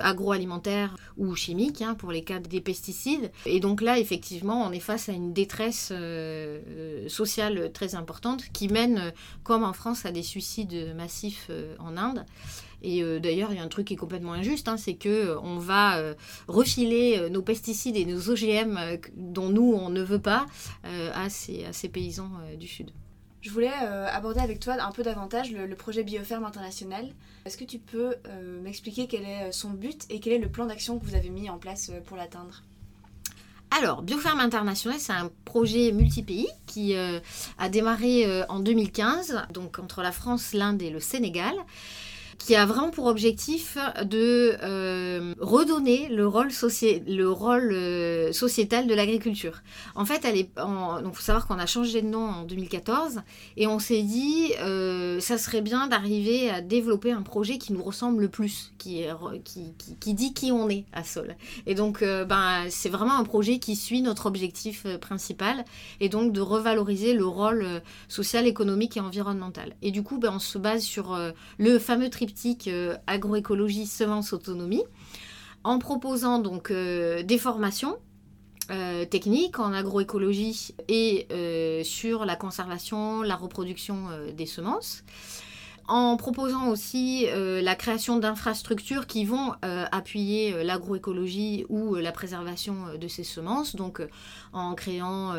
[0.00, 3.30] agroalimentaires ou chimiques, hein, pour les cas des pesticides.
[3.46, 5.92] Et donc là, effectivement, on est face à une détresse
[7.08, 12.26] sociale très importante qui mène, comme en France, à des suicides massifs en Inde.
[12.82, 15.08] Et euh, d'ailleurs, il y a un truc qui est complètement injuste, hein, c'est que
[15.08, 16.14] euh, on va euh,
[16.48, 18.78] refiler nos pesticides et nos OGM
[19.16, 20.46] dont nous on ne veut pas
[20.82, 22.90] à ces, à, ces, paysans du sud.
[23.40, 27.08] Je voulais aborder avec toi un peu davantage le, projet Bioferme International.
[27.44, 28.14] Est-ce que tu peux
[28.62, 31.50] m'expliquer quel est son but et quel est le plan d'action que vous avez mis
[31.50, 32.62] en place pour l'atteindre?
[33.78, 40.12] Alors, Bioferme International, c'est un projet multi-pays qui a démarré en 2015, donc entre la
[40.12, 41.54] France, l'Inde et le Sénégal
[42.44, 46.48] qui a vraiment pour objectif de euh, redonner le rôle,
[47.06, 49.62] le rôle euh, sociétal de l'agriculture.
[49.94, 53.20] En fait, il faut savoir qu'on a changé de nom en 2014
[53.56, 57.82] et on s'est dit euh, ça serait bien d'arriver à développer un projet qui nous
[57.82, 59.04] ressemble le plus, qui,
[59.44, 61.36] qui, qui, dit qui on est à Sol.
[61.66, 65.64] Et donc, ben, c'est vraiment un projet qui suit notre objectif principal
[66.00, 67.66] et donc de revaloriser le rôle
[68.08, 69.74] social, économique et environnemental.
[69.82, 71.16] Et du coup, ben, on se base sur
[71.58, 72.31] le fameux triptyque
[72.66, 74.84] euh, agroécologie, semences, autonomie,
[75.64, 77.96] en proposant donc euh, des formations
[78.70, 81.26] euh, techniques en agroécologie et
[81.84, 85.04] sur la conservation, la reproduction des semences
[85.92, 92.12] en proposant aussi euh, la création d'infrastructures qui vont euh, appuyer euh, l'agroécologie ou la
[92.12, 94.00] préservation de ces semences, donc
[94.54, 95.34] en créant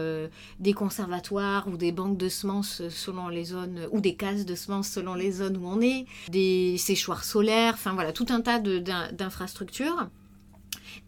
[0.60, 4.90] des conservatoires ou des banques de semences selon les zones, ou des cases de semences
[4.90, 10.08] selon les zones où on est, des séchoirs solaires, enfin voilà, tout un tas d'infrastructures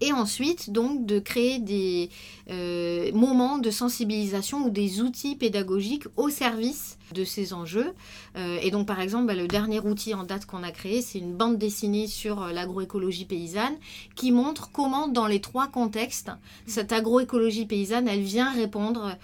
[0.02, 2.10] et ensuite donc de créer des
[2.50, 7.94] euh, moments de sensibilisation ou des outils pédagogiques au service de ces enjeux.
[8.36, 11.20] Euh, et donc par exemple, bah, le dernier outil en date qu'on a créé, c'est
[11.20, 13.76] une bande dessinée sur euh, l'agroécologie paysanne
[14.16, 16.32] qui montre comment dans les trois contextes,
[16.66, 19.18] cette agroécologie paysanne, elle vient répondre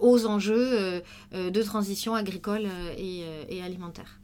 [0.00, 4.18] aux enjeux de transition agricole et alimentaire.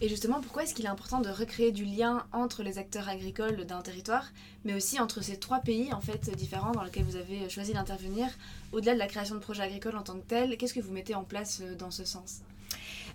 [0.00, 3.64] Et justement, pourquoi est-ce qu'il est important de recréer du lien entre les acteurs agricoles
[3.64, 4.26] d'un territoire,
[4.64, 8.28] mais aussi entre ces trois pays en fait différents dans lesquels vous avez choisi d'intervenir,
[8.72, 11.16] au-delà de la création de projets agricoles en tant que tel Qu'est-ce que vous mettez
[11.16, 12.42] en place euh, dans ce sens?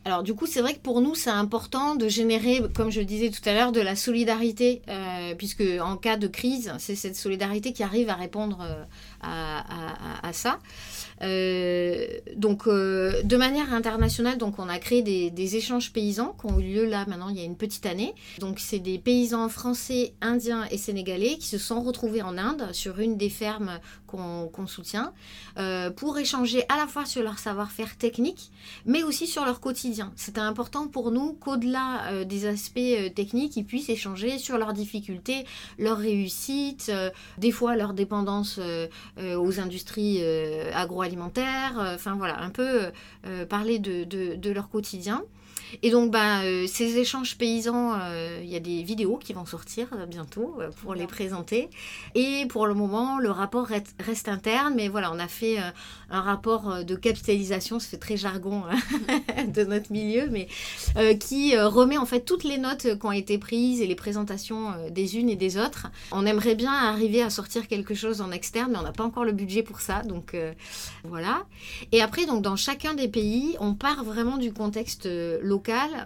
[0.05, 3.29] Alors du coup, c'est vrai que pour nous, c'est important de générer, comme je disais
[3.29, 7.71] tout à l'heure, de la solidarité, euh, puisque en cas de crise, c'est cette solidarité
[7.71, 8.83] qui arrive à répondre euh,
[9.21, 10.59] à, ça.
[11.23, 12.05] Euh,
[12.35, 16.85] donc, de manière internationale, donc on a créé des, échanges paysans qui ont eu lieu
[16.85, 18.13] là maintenant il y a une petite année.
[18.39, 22.99] Donc, c'est des paysans français, indiens et sénégalais qui se sont retrouvés en Inde sur
[22.99, 25.11] une des fermes qu'on soutient
[25.95, 28.51] pour échanger à la fois sur leur savoir-faire technique,
[28.85, 30.11] mais aussi sur leur quotidien.
[30.15, 32.79] C'était important pour nous qu'au-delà des aspects
[33.15, 35.45] techniques, ils puissent échanger sur leurs difficultés,
[35.79, 36.91] leurs réussites,
[37.39, 38.59] des fois leur dépendance
[39.17, 40.23] aux industries
[40.73, 41.12] agroalimentaires,
[41.77, 42.91] enfin voilà, un peu
[43.49, 45.23] parler de, de leur quotidien.
[45.81, 49.45] Et donc, bah, euh, ces échanges paysans, euh, il y a des vidéos qui vont
[49.45, 51.69] sortir euh, bientôt pour les présenter.
[52.15, 55.57] Et pour le moment, le rapport reste, interne, mais voilà, on a fait
[56.09, 60.47] un rapport de capitalisation, ça fait très jargon hein, de notre milieu, mais
[61.19, 65.17] qui remet en fait toutes les notes qui ont été prises et les présentations des
[65.17, 65.87] unes et des autres.
[66.11, 69.25] On aimerait bien arriver à sortir quelque chose en externe, mais on n'a pas encore
[69.25, 70.35] le budget pour ça, donc
[71.03, 71.45] voilà.
[71.91, 75.07] Et après, donc dans chacun des pays, on part vraiment du contexte
[75.41, 75.62] local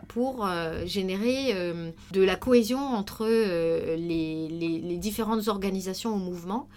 [0.07, 6.67] pour euh, générer euh, de la cohésion entre euh, les, différentes organisations au mouvement.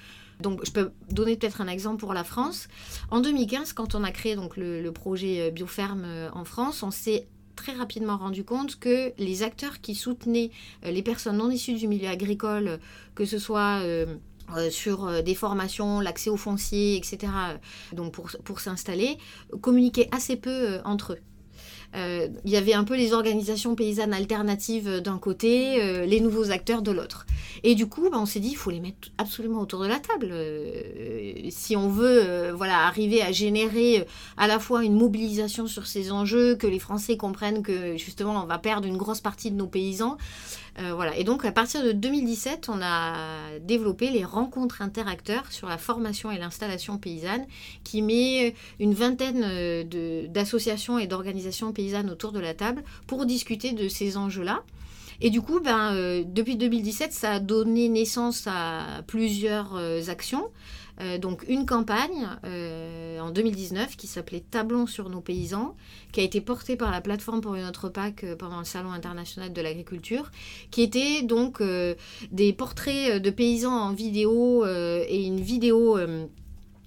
[0.40, 2.68] Donc, je peux donner peut-être un exemple pour la France.
[3.10, 7.72] En 2015, quand on a créé donc, le, projet Bioferme en France, on s'est très
[7.72, 10.50] rapidement rendu compte que les acteurs qui soutenaient
[10.82, 12.78] les personnes non issues du milieu agricole,
[13.14, 13.82] que ce soit
[14.70, 17.32] sur des formations, l'accès aux fonciers, etc.,
[17.92, 19.18] donc pour, pour s'installer,
[19.60, 21.20] communiquaient assez peu entre eux.
[21.96, 26.50] Euh, il y avait un peu les organisations paysannes alternatives d'un côté, euh, les nouveaux
[26.50, 27.26] acteurs de l'autre.
[27.64, 29.98] Et du coup, bah, on s'est dit, il faut les mettre absolument autour de la
[29.98, 30.28] table.
[30.30, 36.12] Euh, si on veut voilà, arriver à générer à la fois une mobilisation sur ces
[36.12, 39.66] enjeux, que les Français comprennent que justement on va perdre une grosse partie de nos
[39.66, 40.16] paysans,
[40.78, 41.16] euh, voilà.
[41.16, 46.30] Et donc, à partir de 2017, on a développé les rencontres interacteurs sur la formation
[46.30, 47.44] et l'installation paysanne,
[47.84, 53.72] qui met une vingtaine euh, d'associations et d'organisations paysannes autour de la table pour discuter
[53.72, 54.62] de ces enjeux-là.
[55.22, 59.76] Et du coup, ben, euh, depuis 2017, ça a donné naissance à plusieurs
[60.08, 60.48] actions.
[61.00, 65.76] Euh, donc une campagne euh, en 2019 qui s'appelait Tablons sur nos paysans,
[66.12, 68.92] qui a été portée par la plateforme pour une autre PAC euh, pendant le Salon
[68.92, 70.30] international de l'agriculture,
[70.70, 71.62] qui était donc
[72.30, 75.98] des portraits de paysans en vidéo et une vidéo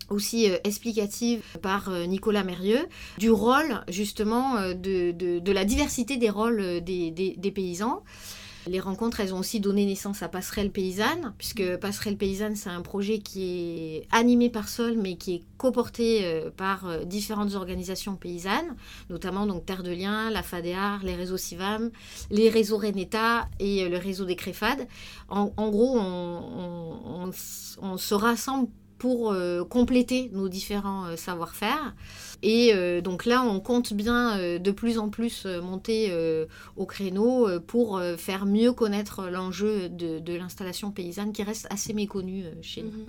[0.09, 8.03] aussi explicative par Nicolas Mérieux, du rôle justement de, la diversité des rôles des paysans.
[8.67, 12.81] Les rencontres, elles ont aussi donné naissance à Passerelle Paysanne, puisque Passerelle Paysanne, c'est un
[12.81, 18.15] projet qui est animé par Sol, mais qui est coporté euh, par euh, différentes organisations
[18.15, 18.75] paysannes,
[19.09, 21.91] notamment donc Terre de Liens, la FADEAR, les réseaux CIVAM,
[22.31, 24.87] les réseaux Reneta et euh, le réseau des Créfades.
[25.29, 28.67] En, gros, on, se rassemble
[29.03, 29.35] pour
[29.69, 31.93] compléter nos différents savoir-faire.
[32.43, 36.13] Et euh, donc là, on compte bien euh, de plus en plus euh, monter
[36.75, 42.83] au créneau pour faire mieux connaître l'enjeu de, l'installation paysanne qui reste assez méconnu chez
[42.83, 42.91] nous.
[42.91, 43.05] Mhm.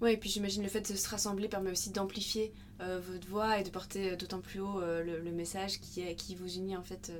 [0.00, 3.64] Oui, et puis j'imagine le fait de se rassembler permet aussi d'amplifier votre voix et
[3.64, 7.12] de porter d'autant plus haut le, message qui, qui vous unit en fait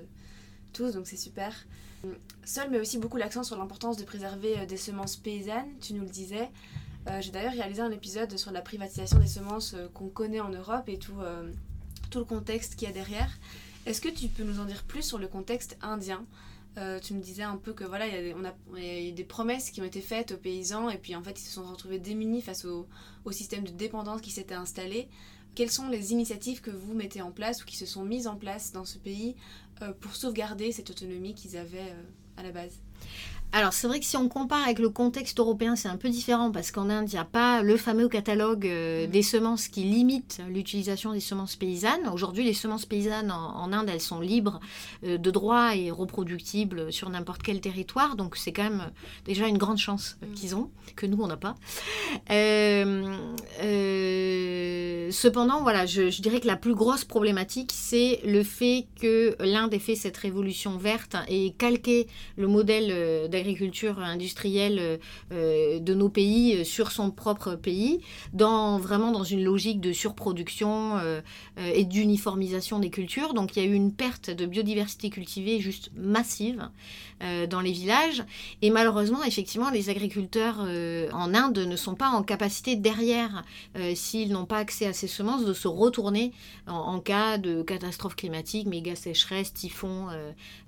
[0.72, 1.54] tous, donc c'est super.
[2.44, 6.08] Seul met aussi beaucoup l'accent sur l'importance de préserver des semences paysannes, tu nous le
[6.08, 6.48] disais.
[7.08, 10.50] Euh, j'ai d'ailleurs réalisé un épisode sur la privatisation des semences euh, qu'on connaît en
[10.50, 11.50] Europe et tout, euh,
[12.10, 13.30] tout le contexte qu'il y a derrière.
[13.86, 16.24] Est-ce que tu peux nous en dire plus sur le contexte indien?
[17.02, 19.84] Tu me disais un peu que voilà, il y, a a, des promesses qui ont
[19.84, 22.86] été faites aux paysans et puis en fait ils se sont retrouvés démunis face au,
[23.26, 25.08] au système de dépendance qui s'était installé.
[25.54, 28.36] Quelles sont les initiatives que vous mettez en place ou qui se sont mises en
[28.36, 29.36] place dans ce pays
[30.00, 31.94] pour sauvegarder cette autonomie qu'ils avaient
[32.38, 32.80] à la base?
[33.52, 36.52] Alors c'est vrai que si on compare avec le contexte européen, c'est un peu différent
[36.52, 39.10] parce qu'en Inde, il n'y a pas le fameux catalogue euh, mm.
[39.10, 42.08] des semences qui limite l'utilisation des semences paysannes.
[42.12, 44.60] Aujourd'hui, les semences paysannes en, Inde, elles sont libres
[45.04, 48.14] euh, de droit et reproductibles sur n'importe quel territoire.
[48.14, 48.90] Donc c'est quand même
[49.24, 50.34] déjà une grande chance euh, mm.
[50.34, 51.56] qu'ils ont, que nous, on n'a pas.
[55.10, 59.74] cependant, voilà, je, je, dirais que la plus grosse problématique, c'est le fait que l'Inde
[59.74, 64.96] ait fait cette révolution verte et calqué le modèle agriculture industrielle euh,
[65.32, 68.00] euh, de nos pays euh, sur son propre pays,
[68.32, 70.70] dans, vraiment dans une logique de surproduction
[71.56, 73.34] et d'uniformisation des cultures.
[73.34, 76.68] Donc il y a eu une perte de biodiversité cultivée juste massive
[77.48, 78.24] dans les villages.
[78.62, 83.44] Et malheureusement, effectivement, les agriculteurs en Inde ne sont pas en capacité derrière,
[83.94, 86.32] s'ils n'ont pas accès à ces semences, de se retourner
[86.66, 90.08] en, cas de catastrophe climatique, méga sécheresse, typhon,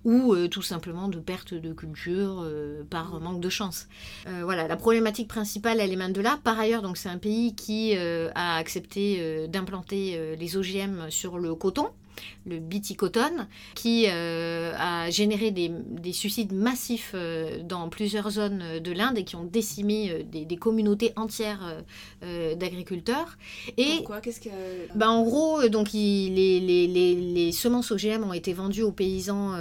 [0.05, 2.45] ou tout simplement de perte de culture
[2.91, 3.89] par manque de chance.
[4.27, 6.39] Euh, voilà, la problématique principale, elle émane de là.
[6.43, 11.55] Par ailleurs, donc c'est un pays qui euh, a accepté d'implanter les OGM sur le
[11.55, 11.89] coton.
[12.47, 12.61] Le
[12.97, 17.15] Cotton, qui a généré des, suicides massifs
[17.65, 21.83] dans plusieurs zones de l'Inde et qui ont décimé des, communautés entières
[22.23, 23.39] d'agriculteurs.
[23.77, 24.21] Et Pourquoi?
[24.21, 24.51] Qu'est-ce que
[24.95, 26.29] ben, en gros, donc les,
[26.61, 29.57] les, les, semences OGM ont été vendues aux paysans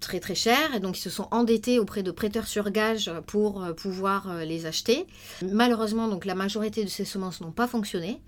[0.00, 3.64] très très cher et donc ils se sont endettés auprès de prêteurs sur gage pour
[3.76, 5.06] pouvoir les acheter.
[5.42, 8.20] Malheureusement, donc la majorité de ces semences n'ont pas fonctionné.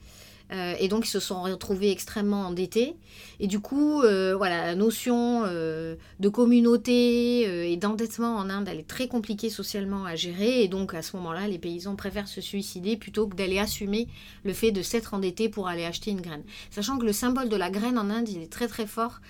[0.52, 2.96] Euh, et donc ils se sont retrouvés extrêmement endettés.
[3.40, 8.78] Et du coup, euh, voilà, la notion euh, de communauté et d'endettement en Inde, elle
[8.78, 10.62] est très compliquée socialement à gérer.
[10.62, 14.08] Et donc à ce moment-là, les paysans préfèrent se suicider plutôt que d'aller assumer
[14.44, 16.44] le fait de s'être endettés pour aller acheter une graine.
[16.70, 19.20] Sachant que le symbole de la graine en Inde, il est très très fort.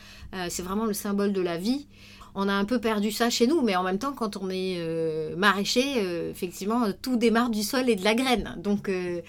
[0.49, 1.87] c'est vraiment le symbole de la vie
[2.35, 4.77] on a un peu perdu ça chez nous, mais en même temps, quand on est
[4.79, 8.55] euh, maraîcher, euh, effectivement, tout démarre du sol et de la graine.
[8.57, 9.21] Donc euh,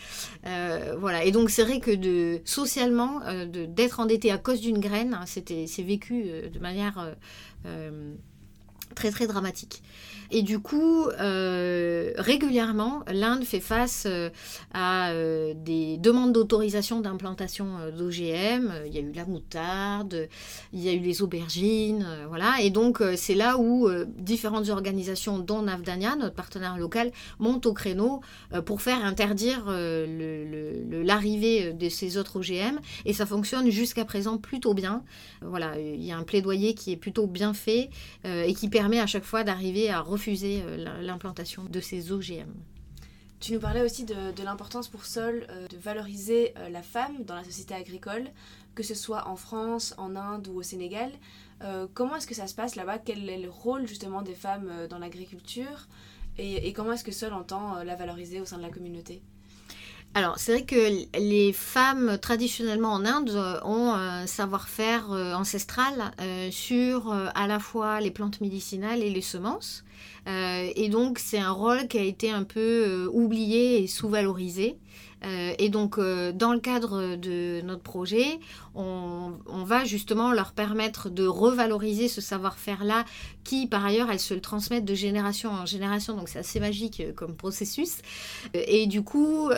[0.97, 1.23] voilà.
[1.23, 5.65] Et donc c'est vrai que de socialement, d'être endetté à cause d'une graine, hein, c'était
[5.67, 7.15] c'est vécu de manière
[8.93, 9.83] très très dramatique.
[10.31, 14.29] Et du coup, euh, régulièrement, l'Inde fait face euh,
[14.73, 18.73] à euh, des demandes d'autorisation d'implantation d'OGM.
[18.87, 20.27] Il y a eu la moutarde,
[20.73, 22.55] il y a eu les aubergines, voilà.
[22.61, 23.87] Et donc, c'est là où
[24.17, 28.21] différentes organisations, dont Navdania, notre partenaire local, montent au créneau
[28.65, 32.79] pour faire interdire l'arrivée de ces autres OGM.
[33.05, 35.03] Et ça fonctionne jusqu'à présent plutôt bien.
[35.41, 37.89] Voilà, il y a un plaidoyer qui est plutôt bien fait
[38.25, 42.51] et qui permet à chaque fois d'arriver à refuser euh, l'implantation de ces OGM.
[43.39, 47.35] Tu nous parlais aussi de, l'importance pour Sol euh, de valoriser euh, la femme dans
[47.35, 48.25] la société agricole,
[48.75, 51.11] que ce soit en France, en Inde ou au Sénégal.
[51.93, 52.97] comment est-ce que ça se passe là-bas?
[52.97, 55.87] Quel est le rôle justement des femmes dans l'agriculture?
[56.37, 59.21] Et, et, comment est-ce que Sol entend la valoriser au sein de la communauté?
[60.15, 63.31] Alors, c'est vrai que les femmes traditionnellement en Inde
[63.65, 66.11] ont un savoir-faire ancestral
[66.51, 69.83] sur à la fois les plantes médicinales et les semences.
[70.27, 74.77] Euh, et donc c'est un rôle qui a été un peu euh, oublié et sous-valorisé.
[75.25, 78.39] Euh, et donc, dans le cadre de notre projet,
[78.75, 79.33] on,
[79.65, 83.05] va justement leur permettre de revaloriser ce savoir-faire-là,
[83.45, 86.15] qui par ailleurs, elles se le transmettent de génération en génération.
[86.17, 87.99] Donc, c'est assez magique comme processus.
[88.53, 89.49] Et du coup,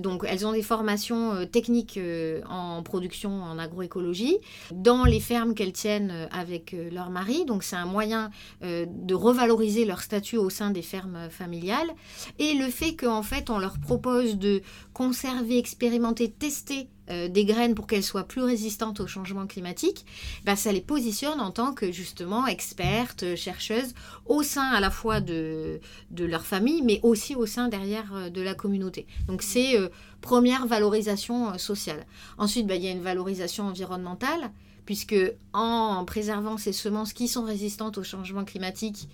[0.00, 2.00] donc, elles ont des formations techniques
[2.48, 4.38] en production en agroécologie
[4.72, 7.44] dans les fermes qu'elles tiennent avec leur mari.
[7.44, 8.30] Donc, c'est un moyen
[8.62, 11.90] de revaloriser leur statut au sein des fermes familiales
[12.38, 14.62] et le fait qu'en fait on leur propose de
[15.04, 20.06] conserver, expérimenter, tester euh, des graines pour qu'elles soient plus résistantes au changement climatique,
[20.44, 23.92] bah, ça les positionne en tant que justement expertes, chercheuses
[24.24, 25.80] au sein à la fois de,
[26.10, 29.06] de leur famille mais aussi au sein derrière euh, de la communauté.
[29.28, 29.88] Donc c'est euh,
[30.22, 32.06] première valorisation sociale.
[32.38, 34.50] Ensuite, bah, il y a une valorisation environnementale
[34.86, 35.16] puisque
[35.52, 39.08] en préservant ces semences qui sont résistantes au changement climatique,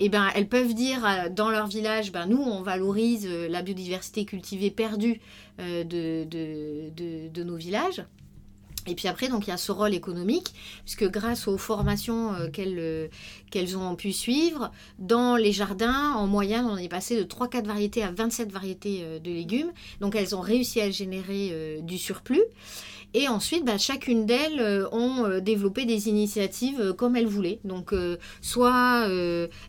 [0.00, 3.62] eh ben, elles peuvent dire euh, dans leur village, ben, nous, on valorise euh, la
[3.62, 5.20] biodiversité cultivée perdue
[5.60, 8.04] euh, de, nos villages.
[8.86, 13.76] Et puis après, donc il y a ce rôle économique, puisque grâce aux formations qu'elles
[13.76, 18.10] ont pu suivre, dans les jardins, en moyenne, on est passé de 3-4 variétés à
[18.10, 19.72] 27 variétés de légumes.
[20.00, 22.40] Donc elles ont réussi à générer du surplus.
[23.14, 27.58] Et ensuite, bah, chacune d'elles euh, ont euh, développé des initiatives euh, comme elles voulaient.
[27.64, 27.94] Donc,
[28.40, 29.08] soit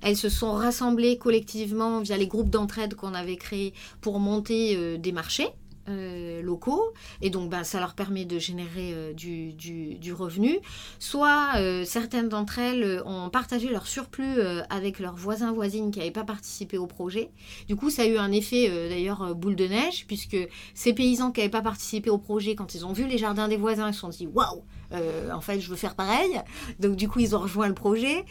[0.02, 5.12] elles se sont rassemblées collectivement via les groupes d'entraide qu'on avait créés pour monter des
[5.12, 5.48] marchés.
[5.90, 10.60] Euh, locaux et donc ben, ça leur permet de générer euh, du, du, revenu.
[11.00, 16.12] Soit euh, certaines d'entre elles ont partagé leur surplus avec leurs voisins voisines qui n'avaient
[16.12, 17.32] pas participé au projet.
[17.68, 20.38] Du coup ça a eu un effet d'ailleurs boule de neige puisque
[20.74, 23.58] ces paysans qui n'avaient pas participé au projet quand ils ont vu les jardins des
[23.58, 26.42] voisins ils se sont dit waouh en fait, je veux faire pareil.
[26.80, 28.26] Donc, du coup, ils ont rejoint le projet.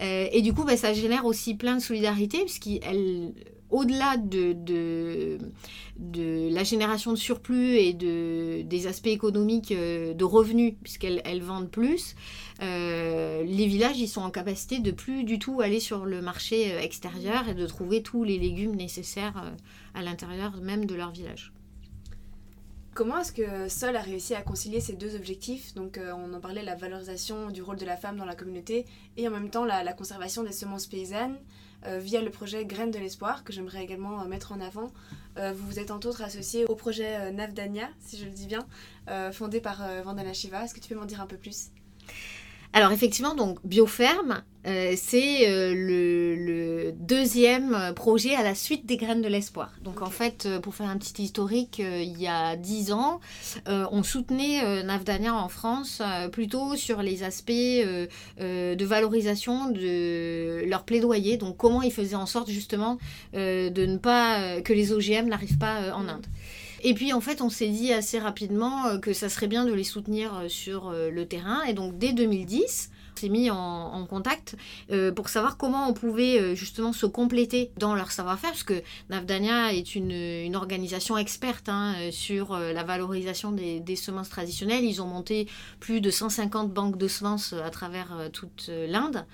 [0.00, 3.32] et du coup, ben, ça génère aussi plein de solidarité, puisqu'elles
[3.70, 5.38] au-delà de,
[5.98, 12.14] la génération de surplus et de, des aspects économiques euh, de revenus, puisqu'elles vendent plus,
[12.62, 16.72] euh, les villages ils sont en capacité de plus du tout aller sur le marché
[16.72, 19.52] euh, extérieur et de trouver tous les légumes nécessaires
[19.94, 21.52] à l'intérieur même de leur village.
[22.94, 25.74] Comment est-ce que Sol a réussi à concilier ces deux objectifs?
[25.74, 28.86] Donc, on en parlait, la valorisation du rôle de la femme dans la communauté
[29.16, 31.36] et en même temps la conservation des semences paysannes.
[31.86, 34.90] Euh, via le projet Graines de l'Espoir, que j'aimerais également euh, mettre en avant.
[35.36, 38.66] Euh, vous vous êtes entre autres associé au projet Navdania, si je le dis bien,
[39.32, 40.64] fondé par Vandana Shiva.
[40.64, 41.70] Est-ce que tu peux m'en dire un peu plus?
[42.76, 49.22] Alors effectivement, donc Bioferme, euh, c'est euh, le, deuxième projet à la suite des graines
[49.22, 49.72] de l'espoir.
[49.82, 53.20] Donc en fait, euh, pour faire un petit historique, il y a dix ans,
[53.66, 56.02] on soutenait Navdania en France
[56.32, 61.36] plutôt sur les aspects de valorisation de leur plaidoyer.
[61.36, 62.98] Donc comment ils faisaient en sorte justement
[63.34, 66.26] de ne pas que les OGM n'arrivent pas en Inde.
[66.86, 69.84] Et puis en fait, on s'est dit assez rapidement que ça serait bien de les
[69.84, 71.62] soutenir sur le terrain.
[71.64, 74.56] Et donc dès 2010, s'est mis en, contact
[74.90, 78.82] euh, pour savoir comment on pouvait euh, justement se compléter dans leur savoir-faire, parce que
[79.08, 84.84] Navdania est une, une organisation experte hein, euh, sur la valorisation des, des, semences traditionnelles.
[84.84, 85.48] Ils ont monté
[85.80, 89.24] plus de 150 banques de semences à travers toute l'Inde.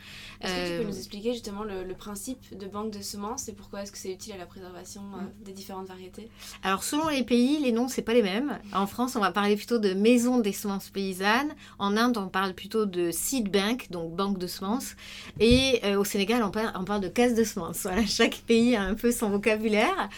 [0.41, 3.83] Est-ce que tu peux nous expliquer justement le, principe de banque de semences et pourquoi
[3.83, 5.45] est-ce que c'est utile à la préservation mm.
[5.45, 6.31] des différentes variétés?
[6.62, 8.59] Alors selon les pays, les noms c'est pas les mêmes.
[8.72, 11.55] En France, on va parler plutôt de maison des semences paysannes.
[11.78, 14.97] En Inde, on parle plutôt de seed bank donc banque de semences.
[15.39, 17.87] Et euh, au Sénégal, on parle, de caisse de semences.
[18.07, 20.09] Chaque pays a un peu son vocabulaire.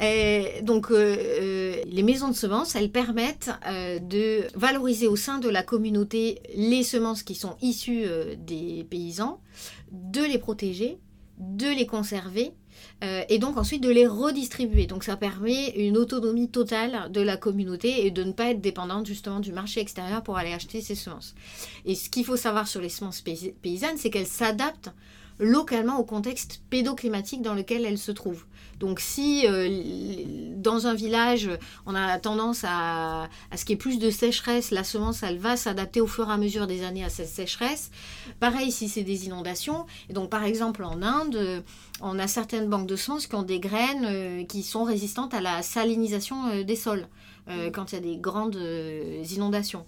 [0.00, 5.48] Et donc, euh, euh, les maisons de semences, elles permettent de valoriser au sein de
[5.48, 8.04] la communauté les semences qui sont issues
[8.38, 9.40] des paysans,
[9.90, 10.98] de les protéger,
[11.38, 12.52] de les conserver
[13.02, 14.86] euh, et donc ensuite de les redistribuer.
[14.86, 19.06] Donc ça permet une autonomie totale de la communauté et de ne pas être dépendante
[19.06, 21.34] justement du marché extérieur pour aller acheter ses semences.
[21.84, 24.92] Et ce qu'il faut savoir sur les semences paysannes, c'est qu'elles s'adaptent
[25.38, 28.44] localement au contexte pédoclimatique dans lequel elles se trouvent.
[28.82, 29.68] Donc si euh,
[30.56, 31.48] dans un village,
[31.86, 35.38] on a tendance à, à, ce qu'il y ait plus de sécheresse, la semence, elle
[35.38, 37.92] va s'adapter au fur et à mesure des années à cette sécheresse.
[38.40, 39.86] Pareil si c'est des inondations.
[40.10, 41.62] Et donc par exemple en Inde,
[42.00, 45.40] on a certaines banques de semences qui ont des graines euh, qui sont résistantes à
[45.40, 47.06] la salinisation euh, des sols
[47.74, 48.54] quand il y a des grandes
[49.34, 49.84] inondations.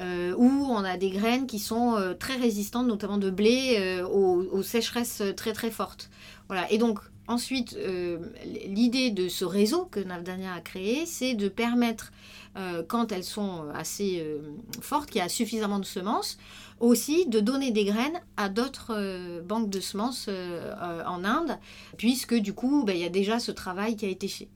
[0.00, 5.22] ou on a des graines qui sont très résistantes, notamment de blé, aux, aux, sécheresses
[5.36, 6.10] très très fortes.
[6.48, 6.68] Voilà.
[6.72, 6.98] Et donc,
[7.28, 8.18] Ensuite, euh,
[8.66, 12.12] l'idée de ce réseau que Navdania a créé, c'est de permettre,
[12.56, 14.38] euh, quand elles sont assez euh,
[14.80, 16.38] fortes, qu'il y a suffisamment de semences,
[16.78, 21.58] aussi de donner des graines à d'autres banques de semences en Inde,
[21.96, 24.48] puisque du coup, ben, il y a déjà ce travail qui a été fait.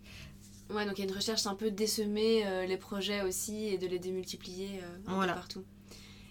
[0.72, 3.86] Ouais, donc il y a une recherche un peu d'essaimer les projets aussi et de
[3.86, 5.32] les démultiplier voilà.
[5.32, 5.64] partout.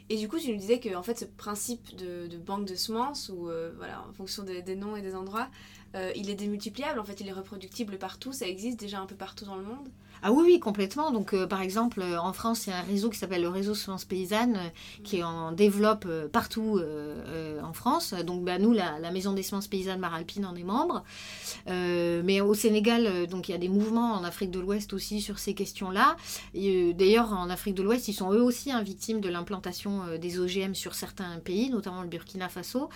[0.10, 3.30] Et du coup, tu nous disais que en fait, ce principe de, banque de semences,
[3.30, 5.50] ou voilà, en fonction des, noms et des endroits,
[5.96, 9.16] euh, il est démultipliable, en fait, il est reproductible partout, ça existe déjà un peu
[9.16, 9.90] partout dans le monde
[10.22, 11.12] ah oui, oui, complètement.
[11.12, 13.48] Donc, euh, par exemple, euh, en France, il y a un réseau qui s'appelle le
[13.48, 14.60] réseau Semences Paysannes,
[15.06, 16.82] qui en développe partout
[17.64, 18.14] en France.
[18.26, 21.06] Donc, bah, nous, la, Maison des Semences Paysannes Maralpine en est membre.
[21.68, 25.40] mais au Sénégal, donc, il y a des mouvements en Afrique de l'Ouest aussi sur
[25.40, 26.18] ces questions-là.
[26.54, 30.74] D'ailleurs, en Afrique de l'Ouest, ils sont eux aussi hein, victimes de l'implantation des OGM
[30.74, 32.90] sur certains pays, notamment le Burkina Faso.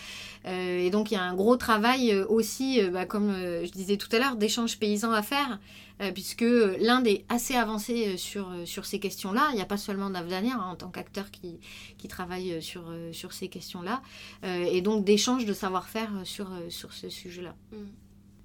[0.44, 3.98] et donc, il y a un gros travail aussi euh, bah, comme euh, je disais
[3.98, 5.60] tout à l'heure, d'échanges paysans à faire,
[6.02, 6.46] euh, puisque
[6.80, 9.50] l'Inde est assez avancée sur, sur ces questions-là.
[9.52, 11.60] Il n'y a pas seulement Navdania hein, en tant qu'acteur qui,
[11.98, 14.02] qui travaille sur, sur ces questions-là,
[14.44, 17.56] et donc d'échanges de savoir-faire sur, sur ce sujet-là.
[17.72, 17.76] Mm.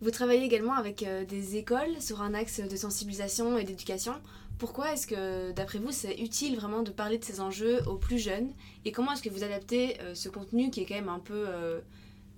[0.01, 4.15] Vous travaillez également avec des écoles sur un axe de sensibilisation et d'éducation.
[4.59, 8.19] Pourquoi est-ce que, d'après vous, c'est utile vraiment de parler de ces enjeux aux plus
[8.19, 8.53] jeunes?
[8.85, 11.47] Et comment est-ce que vous adaptez ce contenu qui est quand même un peu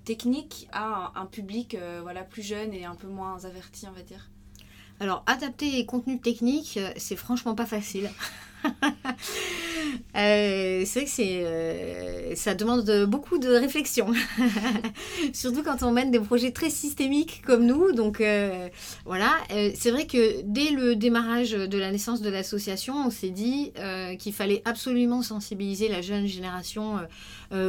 [0.04, 4.02] technique à un, public euh, voilà, plus jeune et un peu moins averti, on va
[4.02, 4.30] dire
[4.98, 8.10] Alors, adapter les contenus techniques, euh, c'est franchement pas facile.
[10.16, 14.08] Euh, c'est vrai que euh, ça demande beaucoup de réflexion,
[15.32, 17.92] surtout quand on mène des projets très systémiques comme nous.
[17.92, 18.68] Donc euh,
[19.04, 19.32] voilà,
[19.74, 23.72] c'est vrai que dès le démarrage de la naissance de l'association, on s'est dit
[24.18, 26.98] qu'il fallait absolument sensibiliser la jeune génération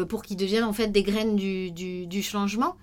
[0.09, 2.75] pour qu'ils deviennent en fait des graines du, changement.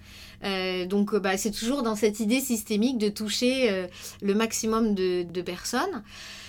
[0.89, 3.87] Donc bah, c'est toujours dans cette idée systémique de toucher
[4.23, 6.03] le maximum de, personnes.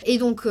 [0.05, 0.45] Et donc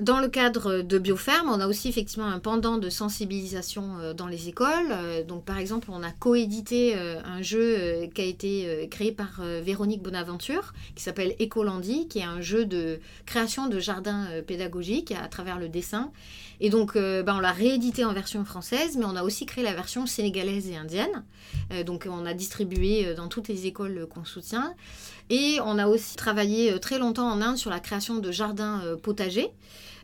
[0.00, 4.48] dans le cadre de Bioferme, on a aussi effectivement un pendant de sensibilisation dans les
[4.48, 4.94] écoles.
[5.26, 10.72] donc par exemple, on a coédité un jeu qui a été créé par Véronique Bonaventure,
[10.94, 15.68] qui s'appelle Ecolandi, qui est un jeu de création de jardins pédagogiques à travers le
[15.68, 16.10] dessin.
[16.64, 19.74] Et donc, bah, on l'a réédité en version française, mais on a aussi créé la
[19.74, 21.24] version sénégalaise et indienne.
[21.84, 24.74] donc, on a distribué euh, dans toutes les écoles euh, qu'on soutient.
[25.30, 28.82] Et on a aussi travaillé euh, très longtemps en Inde sur la création de jardins
[29.02, 29.50] potagers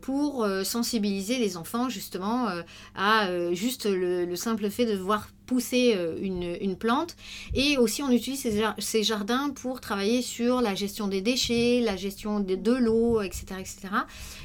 [0.01, 2.47] pour sensibiliser les enfants justement
[2.95, 7.17] à juste le, simple fait de voir pousser une, plante.
[7.53, 8.47] Et aussi on utilise
[8.79, 13.79] ces, jardins pour travailler sur la gestion des déchets, la gestion de, l'eau, etc., etc.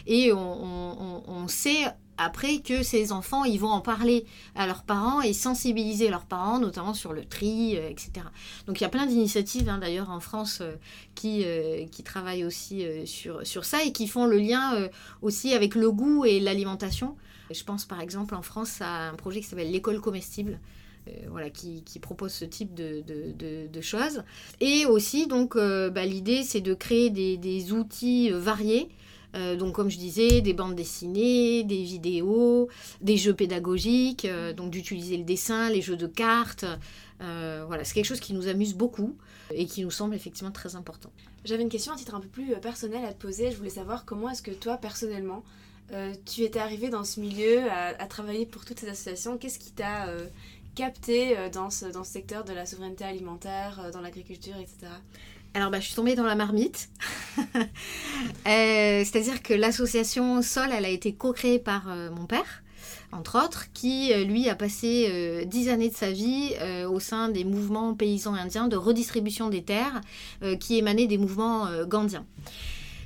[0.07, 1.85] Et on, sait
[2.19, 6.59] après que ces enfants, ils vont en parler à leurs parents et sensibiliser leurs parents,
[6.59, 8.27] notamment sur le tri, euh, etc.
[8.67, 10.75] Donc il y a plein d'initiatives hein, d'ailleurs en France euh,
[11.15, 14.89] qui, euh, qui travaillent aussi sur, sur ça et qui font le lien
[15.23, 17.17] aussi avec le goût et l'alimentation.
[17.51, 20.59] Je pense par exemple en France à un projet qui s'appelle l'école comestible.
[21.29, 24.25] voilà, qui, qui, propose ce type de, de, choses.
[24.61, 28.89] Et aussi, donc, bah, l'idée, c'est de créer des, des outils variés
[29.35, 32.69] euh, donc, comme je disais, des bandes dessinées, des vidéos,
[33.01, 36.65] des jeux pédagogiques, euh, donc d'utiliser le dessin, les jeux de cartes.
[37.21, 39.17] Euh, voilà, c'est quelque chose qui nous amuse beaucoup
[39.53, 41.11] et qui nous semble effectivement très important.
[41.45, 43.51] J'avais une question à titre un peu plus personnel à te poser.
[43.51, 45.45] Je voulais savoir comment est-ce que toi, personnellement,
[46.25, 49.37] tu étais arrivé dans ce milieu, à, travailler pour toutes ces associations?
[49.37, 50.07] Qu'est-ce qui t'a
[50.75, 54.87] capté dans ce, dans ce secteur de la souveraineté alimentaire, dans l'agriculture, etc.
[55.57, 56.89] Alors, bah, je suis tombée dans la marmite.
[58.47, 62.63] Euh, c'est-à-dire que l'association Sol, elle a été co-créée par euh, mon père,
[63.11, 66.53] entre autres, qui, euh, lui, a passé dix années de sa vie
[66.87, 70.03] au sein des mouvements paysans indiens de redistribution des terres
[70.61, 72.27] qui émanaient des mouvements gandiens.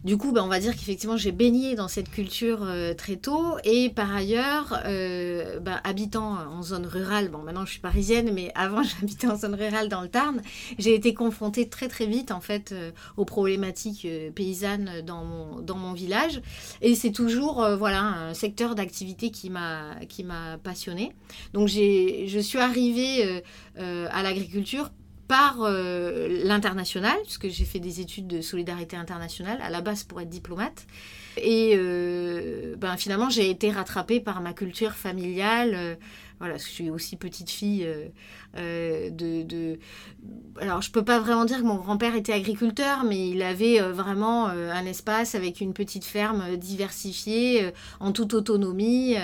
[0.04, 3.56] Du coup, bah, on va dire qu'effectivement, j'ai baigné dans cette culture euh, très tôt.
[3.64, 8.52] Et par ailleurs, euh, bah, habitant en zone rurale, bon, maintenant je suis parisienne, mais
[8.54, 10.40] avant j'habitais en zone rurale dans le Tarn,
[10.78, 15.76] j'ai été confrontée très très vite en fait euh, aux problématiques paysannes dans mon, dans
[15.76, 16.40] mon village.
[16.80, 19.96] Et c'est toujours voilà, un secteur d'activité qui m'a
[20.62, 21.12] passionnée.
[21.52, 23.42] Donc je suis arrivée
[23.76, 24.90] à l'agriculture
[25.28, 30.20] par euh, l'international, puisque j'ai fait des études de solidarité internationale, à la base pour
[30.20, 30.86] être diplomate.
[31.36, 35.98] Et euh, ben, finalement, j'ai été rattrapée par ma culture familiale.
[36.40, 37.86] Euh, voilà, je suis aussi petite fille
[38.54, 39.78] de, de,
[40.60, 44.46] Alors, je peux pas vraiment dire que mon grand-père était agriculteur, mais il avait vraiment
[44.46, 49.16] un espace avec une petite ferme diversifiée, en toute autonomie,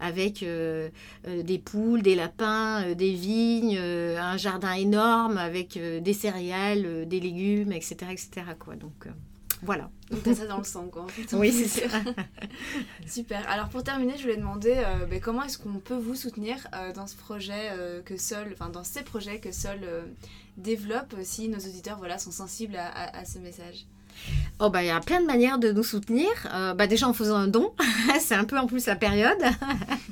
[0.00, 7.72] avec des poules, des lapins, des vignes, un jardin énorme avec des céréales, des légumes,
[7.72, 8.46] etc., etc.
[8.58, 8.76] Quoi.
[8.76, 9.06] Donc,
[9.64, 9.90] voilà.
[10.10, 11.02] Donc t'as ça dans le sang, quoi.
[11.02, 11.34] En fait.
[11.34, 11.90] Oui, c'est sûr.
[13.06, 13.48] Super.
[13.48, 16.92] Alors pour terminer, je voulais demander euh, ben, comment est-ce qu'on peut vous soutenir euh,
[16.92, 19.80] dans ce projet euh, que Sol, enfin dans ces projets que Sol
[20.56, 23.86] développe, si nos auditeurs voilà sont sensibles à, ce message?
[24.60, 26.28] Oh bah il y a plein de manières de nous soutenir.
[26.76, 27.72] bah déjà en faisant un don,
[28.20, 29.42] c'est un peu en plus la période.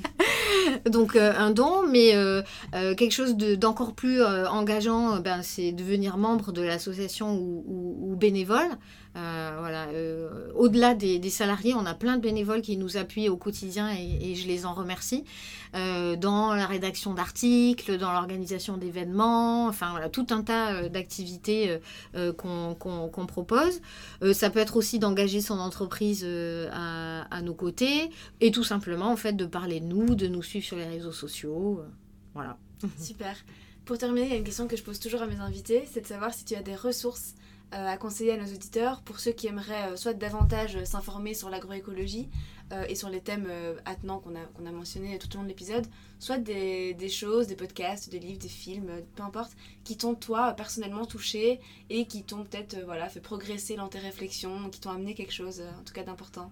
[0.85, 2.11] Donc un don, mais
[2.71, 8.69] quelque chose d'encore plus engageant, ben, c'est devenir membre de l'association ou bénévole.
[9.15, 13.37] Euh, voilà, euh, au-delà des, salariés, on a plein de bénévoles qui nous appuient au
[13.37, 15.23] quotidien et, je les en remercie.
[15.75, 21.79] Euh, dans la rédaction d'articles, dans l'organisation d'événements, enfin voilà, tout un tas d'activités
[22.37, 23.81] qu'on propose.
[24.33, 26.25] ça peut être aussi d'engager son entreprise
[26.71, 28.09] à, nos côtés
[28.41, 31.11] et tout simplement en fait de parler de nous, de nous suivre sur les réseaux
[31.11, 31.81] sociaux.
[32.33, 32.57] voilà.
[32.99, 33.35] Super.
[33.85, 36.01] Pour terminer, il y a une question que je pose toujours à mes invités, c'est
[36.01, 37.35] de savoir si tu as des ressources
[37.73, 41.49] à conseiller à nos auditeurs pour ceux qui aimeraient euh, soit davantage euh, s'informer sur
[41.49, 42.29] l'agroécologie
[42.87, 43.47] et sur les thèmes
[43.85, 45.85] attenants qu'on a, a mentionnés tout au long de l'épisode,
[46.17, 49.51] soit des, des, choses, des podcasts, des livres, des films, peu importe,
[49.83, 51.59] qui t'ont toi personnellement touché
[51.91, 55.61] et qui t'ont peut-être voilà, fait progresser dans tes réflexions, qui t'ont amené quelque chose
[55.61, 56.49] en tout cas d'important.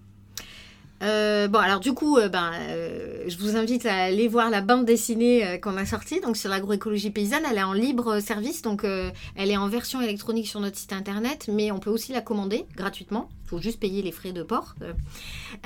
[1.02, 4.60] Euh, bon, alors du coup, euh, ben, euh, je vous invite à aller voir la
[4.60, 7.42] bande dessinée qu'on a sortie, donc sur l'agroécologie paysanne.
[7.50, 11.48] Elle est en libre service, donc elle est en version électronique sur notre site internet,
[11.52, 14.74] mais on peut aussi la commander gratuitement faut juste payer les frais de port.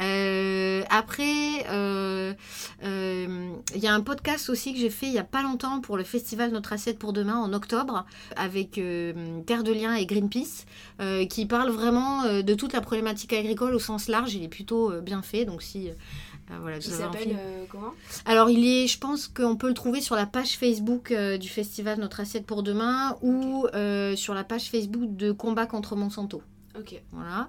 [0.00, 2.34] Euh, après, euh,
[2.82, 5.80] euh, il y a un podcast aussi que j'ai fait il n'y a pas longtemps
[5.80, 8.80] pour le festival Notre Assiette pour demain en octobre avec
[9.46, 10.66] Terre de Liens et Greenpeace
[11.30, 14.34] qui parle vraiment de toute la problématique agricole au sens large.
[14.34, 15.90] Il est plutôt bien fait, donc si
[16.60, 17.36] voilà, il s'appelle
[17.68, 17.92] comment?
[18.24, 22.00] Alors, il est, je pense qu'on peut le trouver sur la page Facebook du festival
[22.00, 23.66] Notre Assiette pour demain ou
[24.16, 26.42] sur la page Facebook de Combat contre Monsanto.
[26.78, 27.00] Ok.
[27.12, 27.48] Voilà.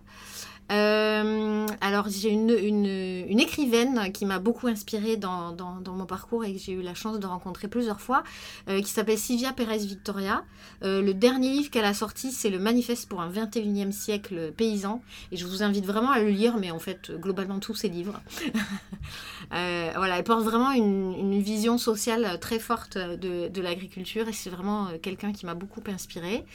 [0.70, 5.56] Euh, alors j'ai une, écrivaine qui m'a beaucoup inspirée dans,
[5.88, 8.24] mon parcours et que j'ai eu la chance de rencontrer plusieurs fois,
[8.68, 10.44] euh, qui s'appelle Sylvia Pérez Victoria.
[10.84, 15.02] Euh, le dernier livre qu'elle a sorti, c'est le Manifeste pour un 21e siècle paysan.
[15.32, 18.20] Et je vous invite vraiment à le lire, mais en fait, globalement, tous ses livres.
[19.52, 24.50] voilà, elle porte vraiment une, une vision sociale très forte de, de l'agriculture et c'est
[24.50, 26.46] vraiment quelqu'un qui m'a beaucoup inspirée.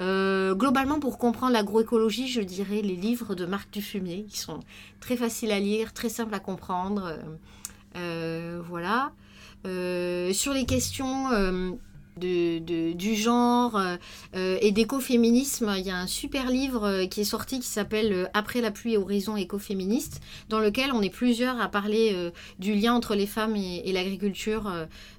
[0.00, 4.60] Globalement, pour comprendre l'agroécologie, je dirais les livres de Marc Dufumier, qui sont
[5.00, 7.06] très faciles à lire, très simples à comprendre.
[7.06, 7.16] Euh,
[7.96, 9.12] euh, voilà.
[9.66, 11.28] Euh, sur les questions
[12.20, 13.96] de, du genre euh,
[14.36, 15.74] euh, et d'écoféminisme.
[15.78, 18.96] Il y a un super livre euh, qui est sorti qui s'appelle Après la pluie,
[18.96, 23.92] horizon écoféministe, dans lequel on est plusieurs à parler du lien entre les femmes et,
[23.92, 24.70] l'agriculture.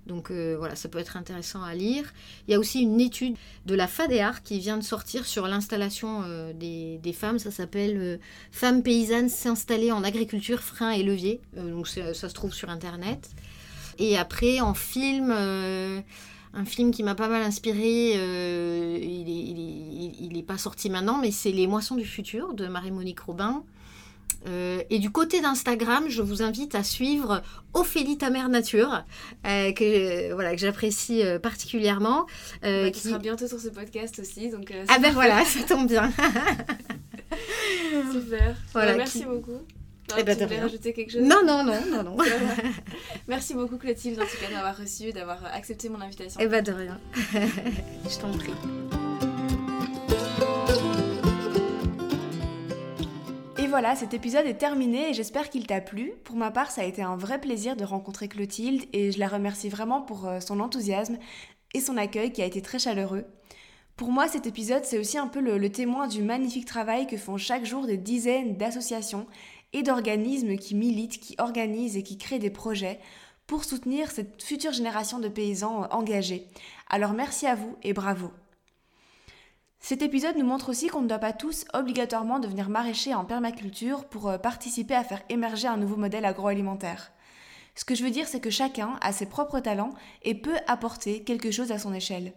[0.05, 2.13] donc voilà, ça peut être intéressant à lire.
[2.47, 3.35] Il y a aussi une étude
[3.65, 6.23] de la FADEAR qui vient de sortir sur l'installation
[6.53, 7.39] des, des, femmes.
[7.39, 8.19] Ça s'appelle
[8.51, 11.41] Femmes paysannes s'installer en agriculture, freins et leviers.
[11.55, 13.29] donc ça se trouve sur Internet.
[13.99, 15.33] Et après, en film,
[16.53, 18.13] un film qui m'a pas mal inspiré.
[18.15, 23.63] Euh, il, n'est pas sorti maintenant, mais c'est Les Moissons du futur de Marie-Monique Robin.
[24.47, 27.43] Euh, et du côté d'Instagram, je vous invite à suivre
[27.73, 29.03] Ophélie ta mère nature,
[29.45, 32.25] euh, que voilà que j'apprécie particulièrement.
[32.63, 34.73] Bah, qui sera bientôt sur ce podcast aussi, donc.
[34.87, 36.11] ah ben voilà, ça tombe bien.
[38.11, 38.55] Super.
[38.73, 39.59] Voilà, merci beaucoup.
[40.17, 42.17] Eh ben, tu voulais rajouter quelque chose Non, non, non, non, non.
[43.27, 46.39] Merci beaucoup Clotilde en tout cas d'avoir reçu, d'avoir accepté mon invitation.
[46.41, 46.99] Eh ben de rien.
[48.09, 48.53] Je t'en prie.
[53.57, 56.13] Et voilà, cet épisode est terminé et j'espère qu'il t'a plu.
[56.23, 59.27] Pour ma part, ça a été un vrai plaisir de rencontrer Clotilde et je la
[59.27, 61.17] remercie vraiment pour euh, son enthousiasme
[61.73, 63.25] et son accueil qui a été très chaleureux.
[64.01, 67.37] Pour moi, cet épisode, c'est aussi un peu le, témoin du magnifique travail que font
[67.37, 69.27] chaque jour des dizaines d'associations
[69.73, 72.99] et d'organismes qui militent, qui organisent et qui créent des projets
[73.47, 76.47] pour soutenir cette future génération de paysans engagés.
[76.89, 78.31] Alors merci à vous et bravo.
[79.83, 84.05] Cet épisode nous montre aussi qu'on ne doit pas tous obligatoirement devenir maraîchers en permaculture
[84.05, 87.11] pour euh, participer à faire émerger un nouveau modèle agroalimentaire.
[87.73, 91.23] Ce que je veux dire, c'est que chacun a ses propres talents et peut apporter
[91.23, 92.33] quelque chose à son échelle.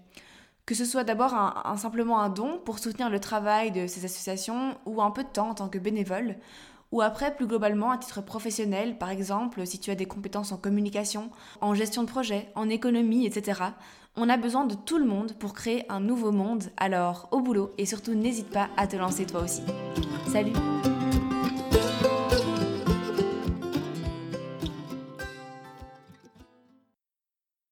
[0.64, 1.34] Que ce soit d'abord
[1.76, 5.50] simplement un don pour soutenir le travail de ces associations ou un peu de temps
[5.50, 6.36] en tant que bénévole,
[6.94, 10.56] ou après plus globalement à titre professionnel, par exemple si tu as des compétences en
[10.56, 11.28] communication,
[11.60, 13.62] en gestion de projet, en économie, etc.
[14.16, 17.72] On a besoin de tout le monde pour créer un nouveau monde, alors au boulot
[17.78, 19.62] et surtout n'hésite pas à te lancer toi aussi.
[20.28, 20.52] Salut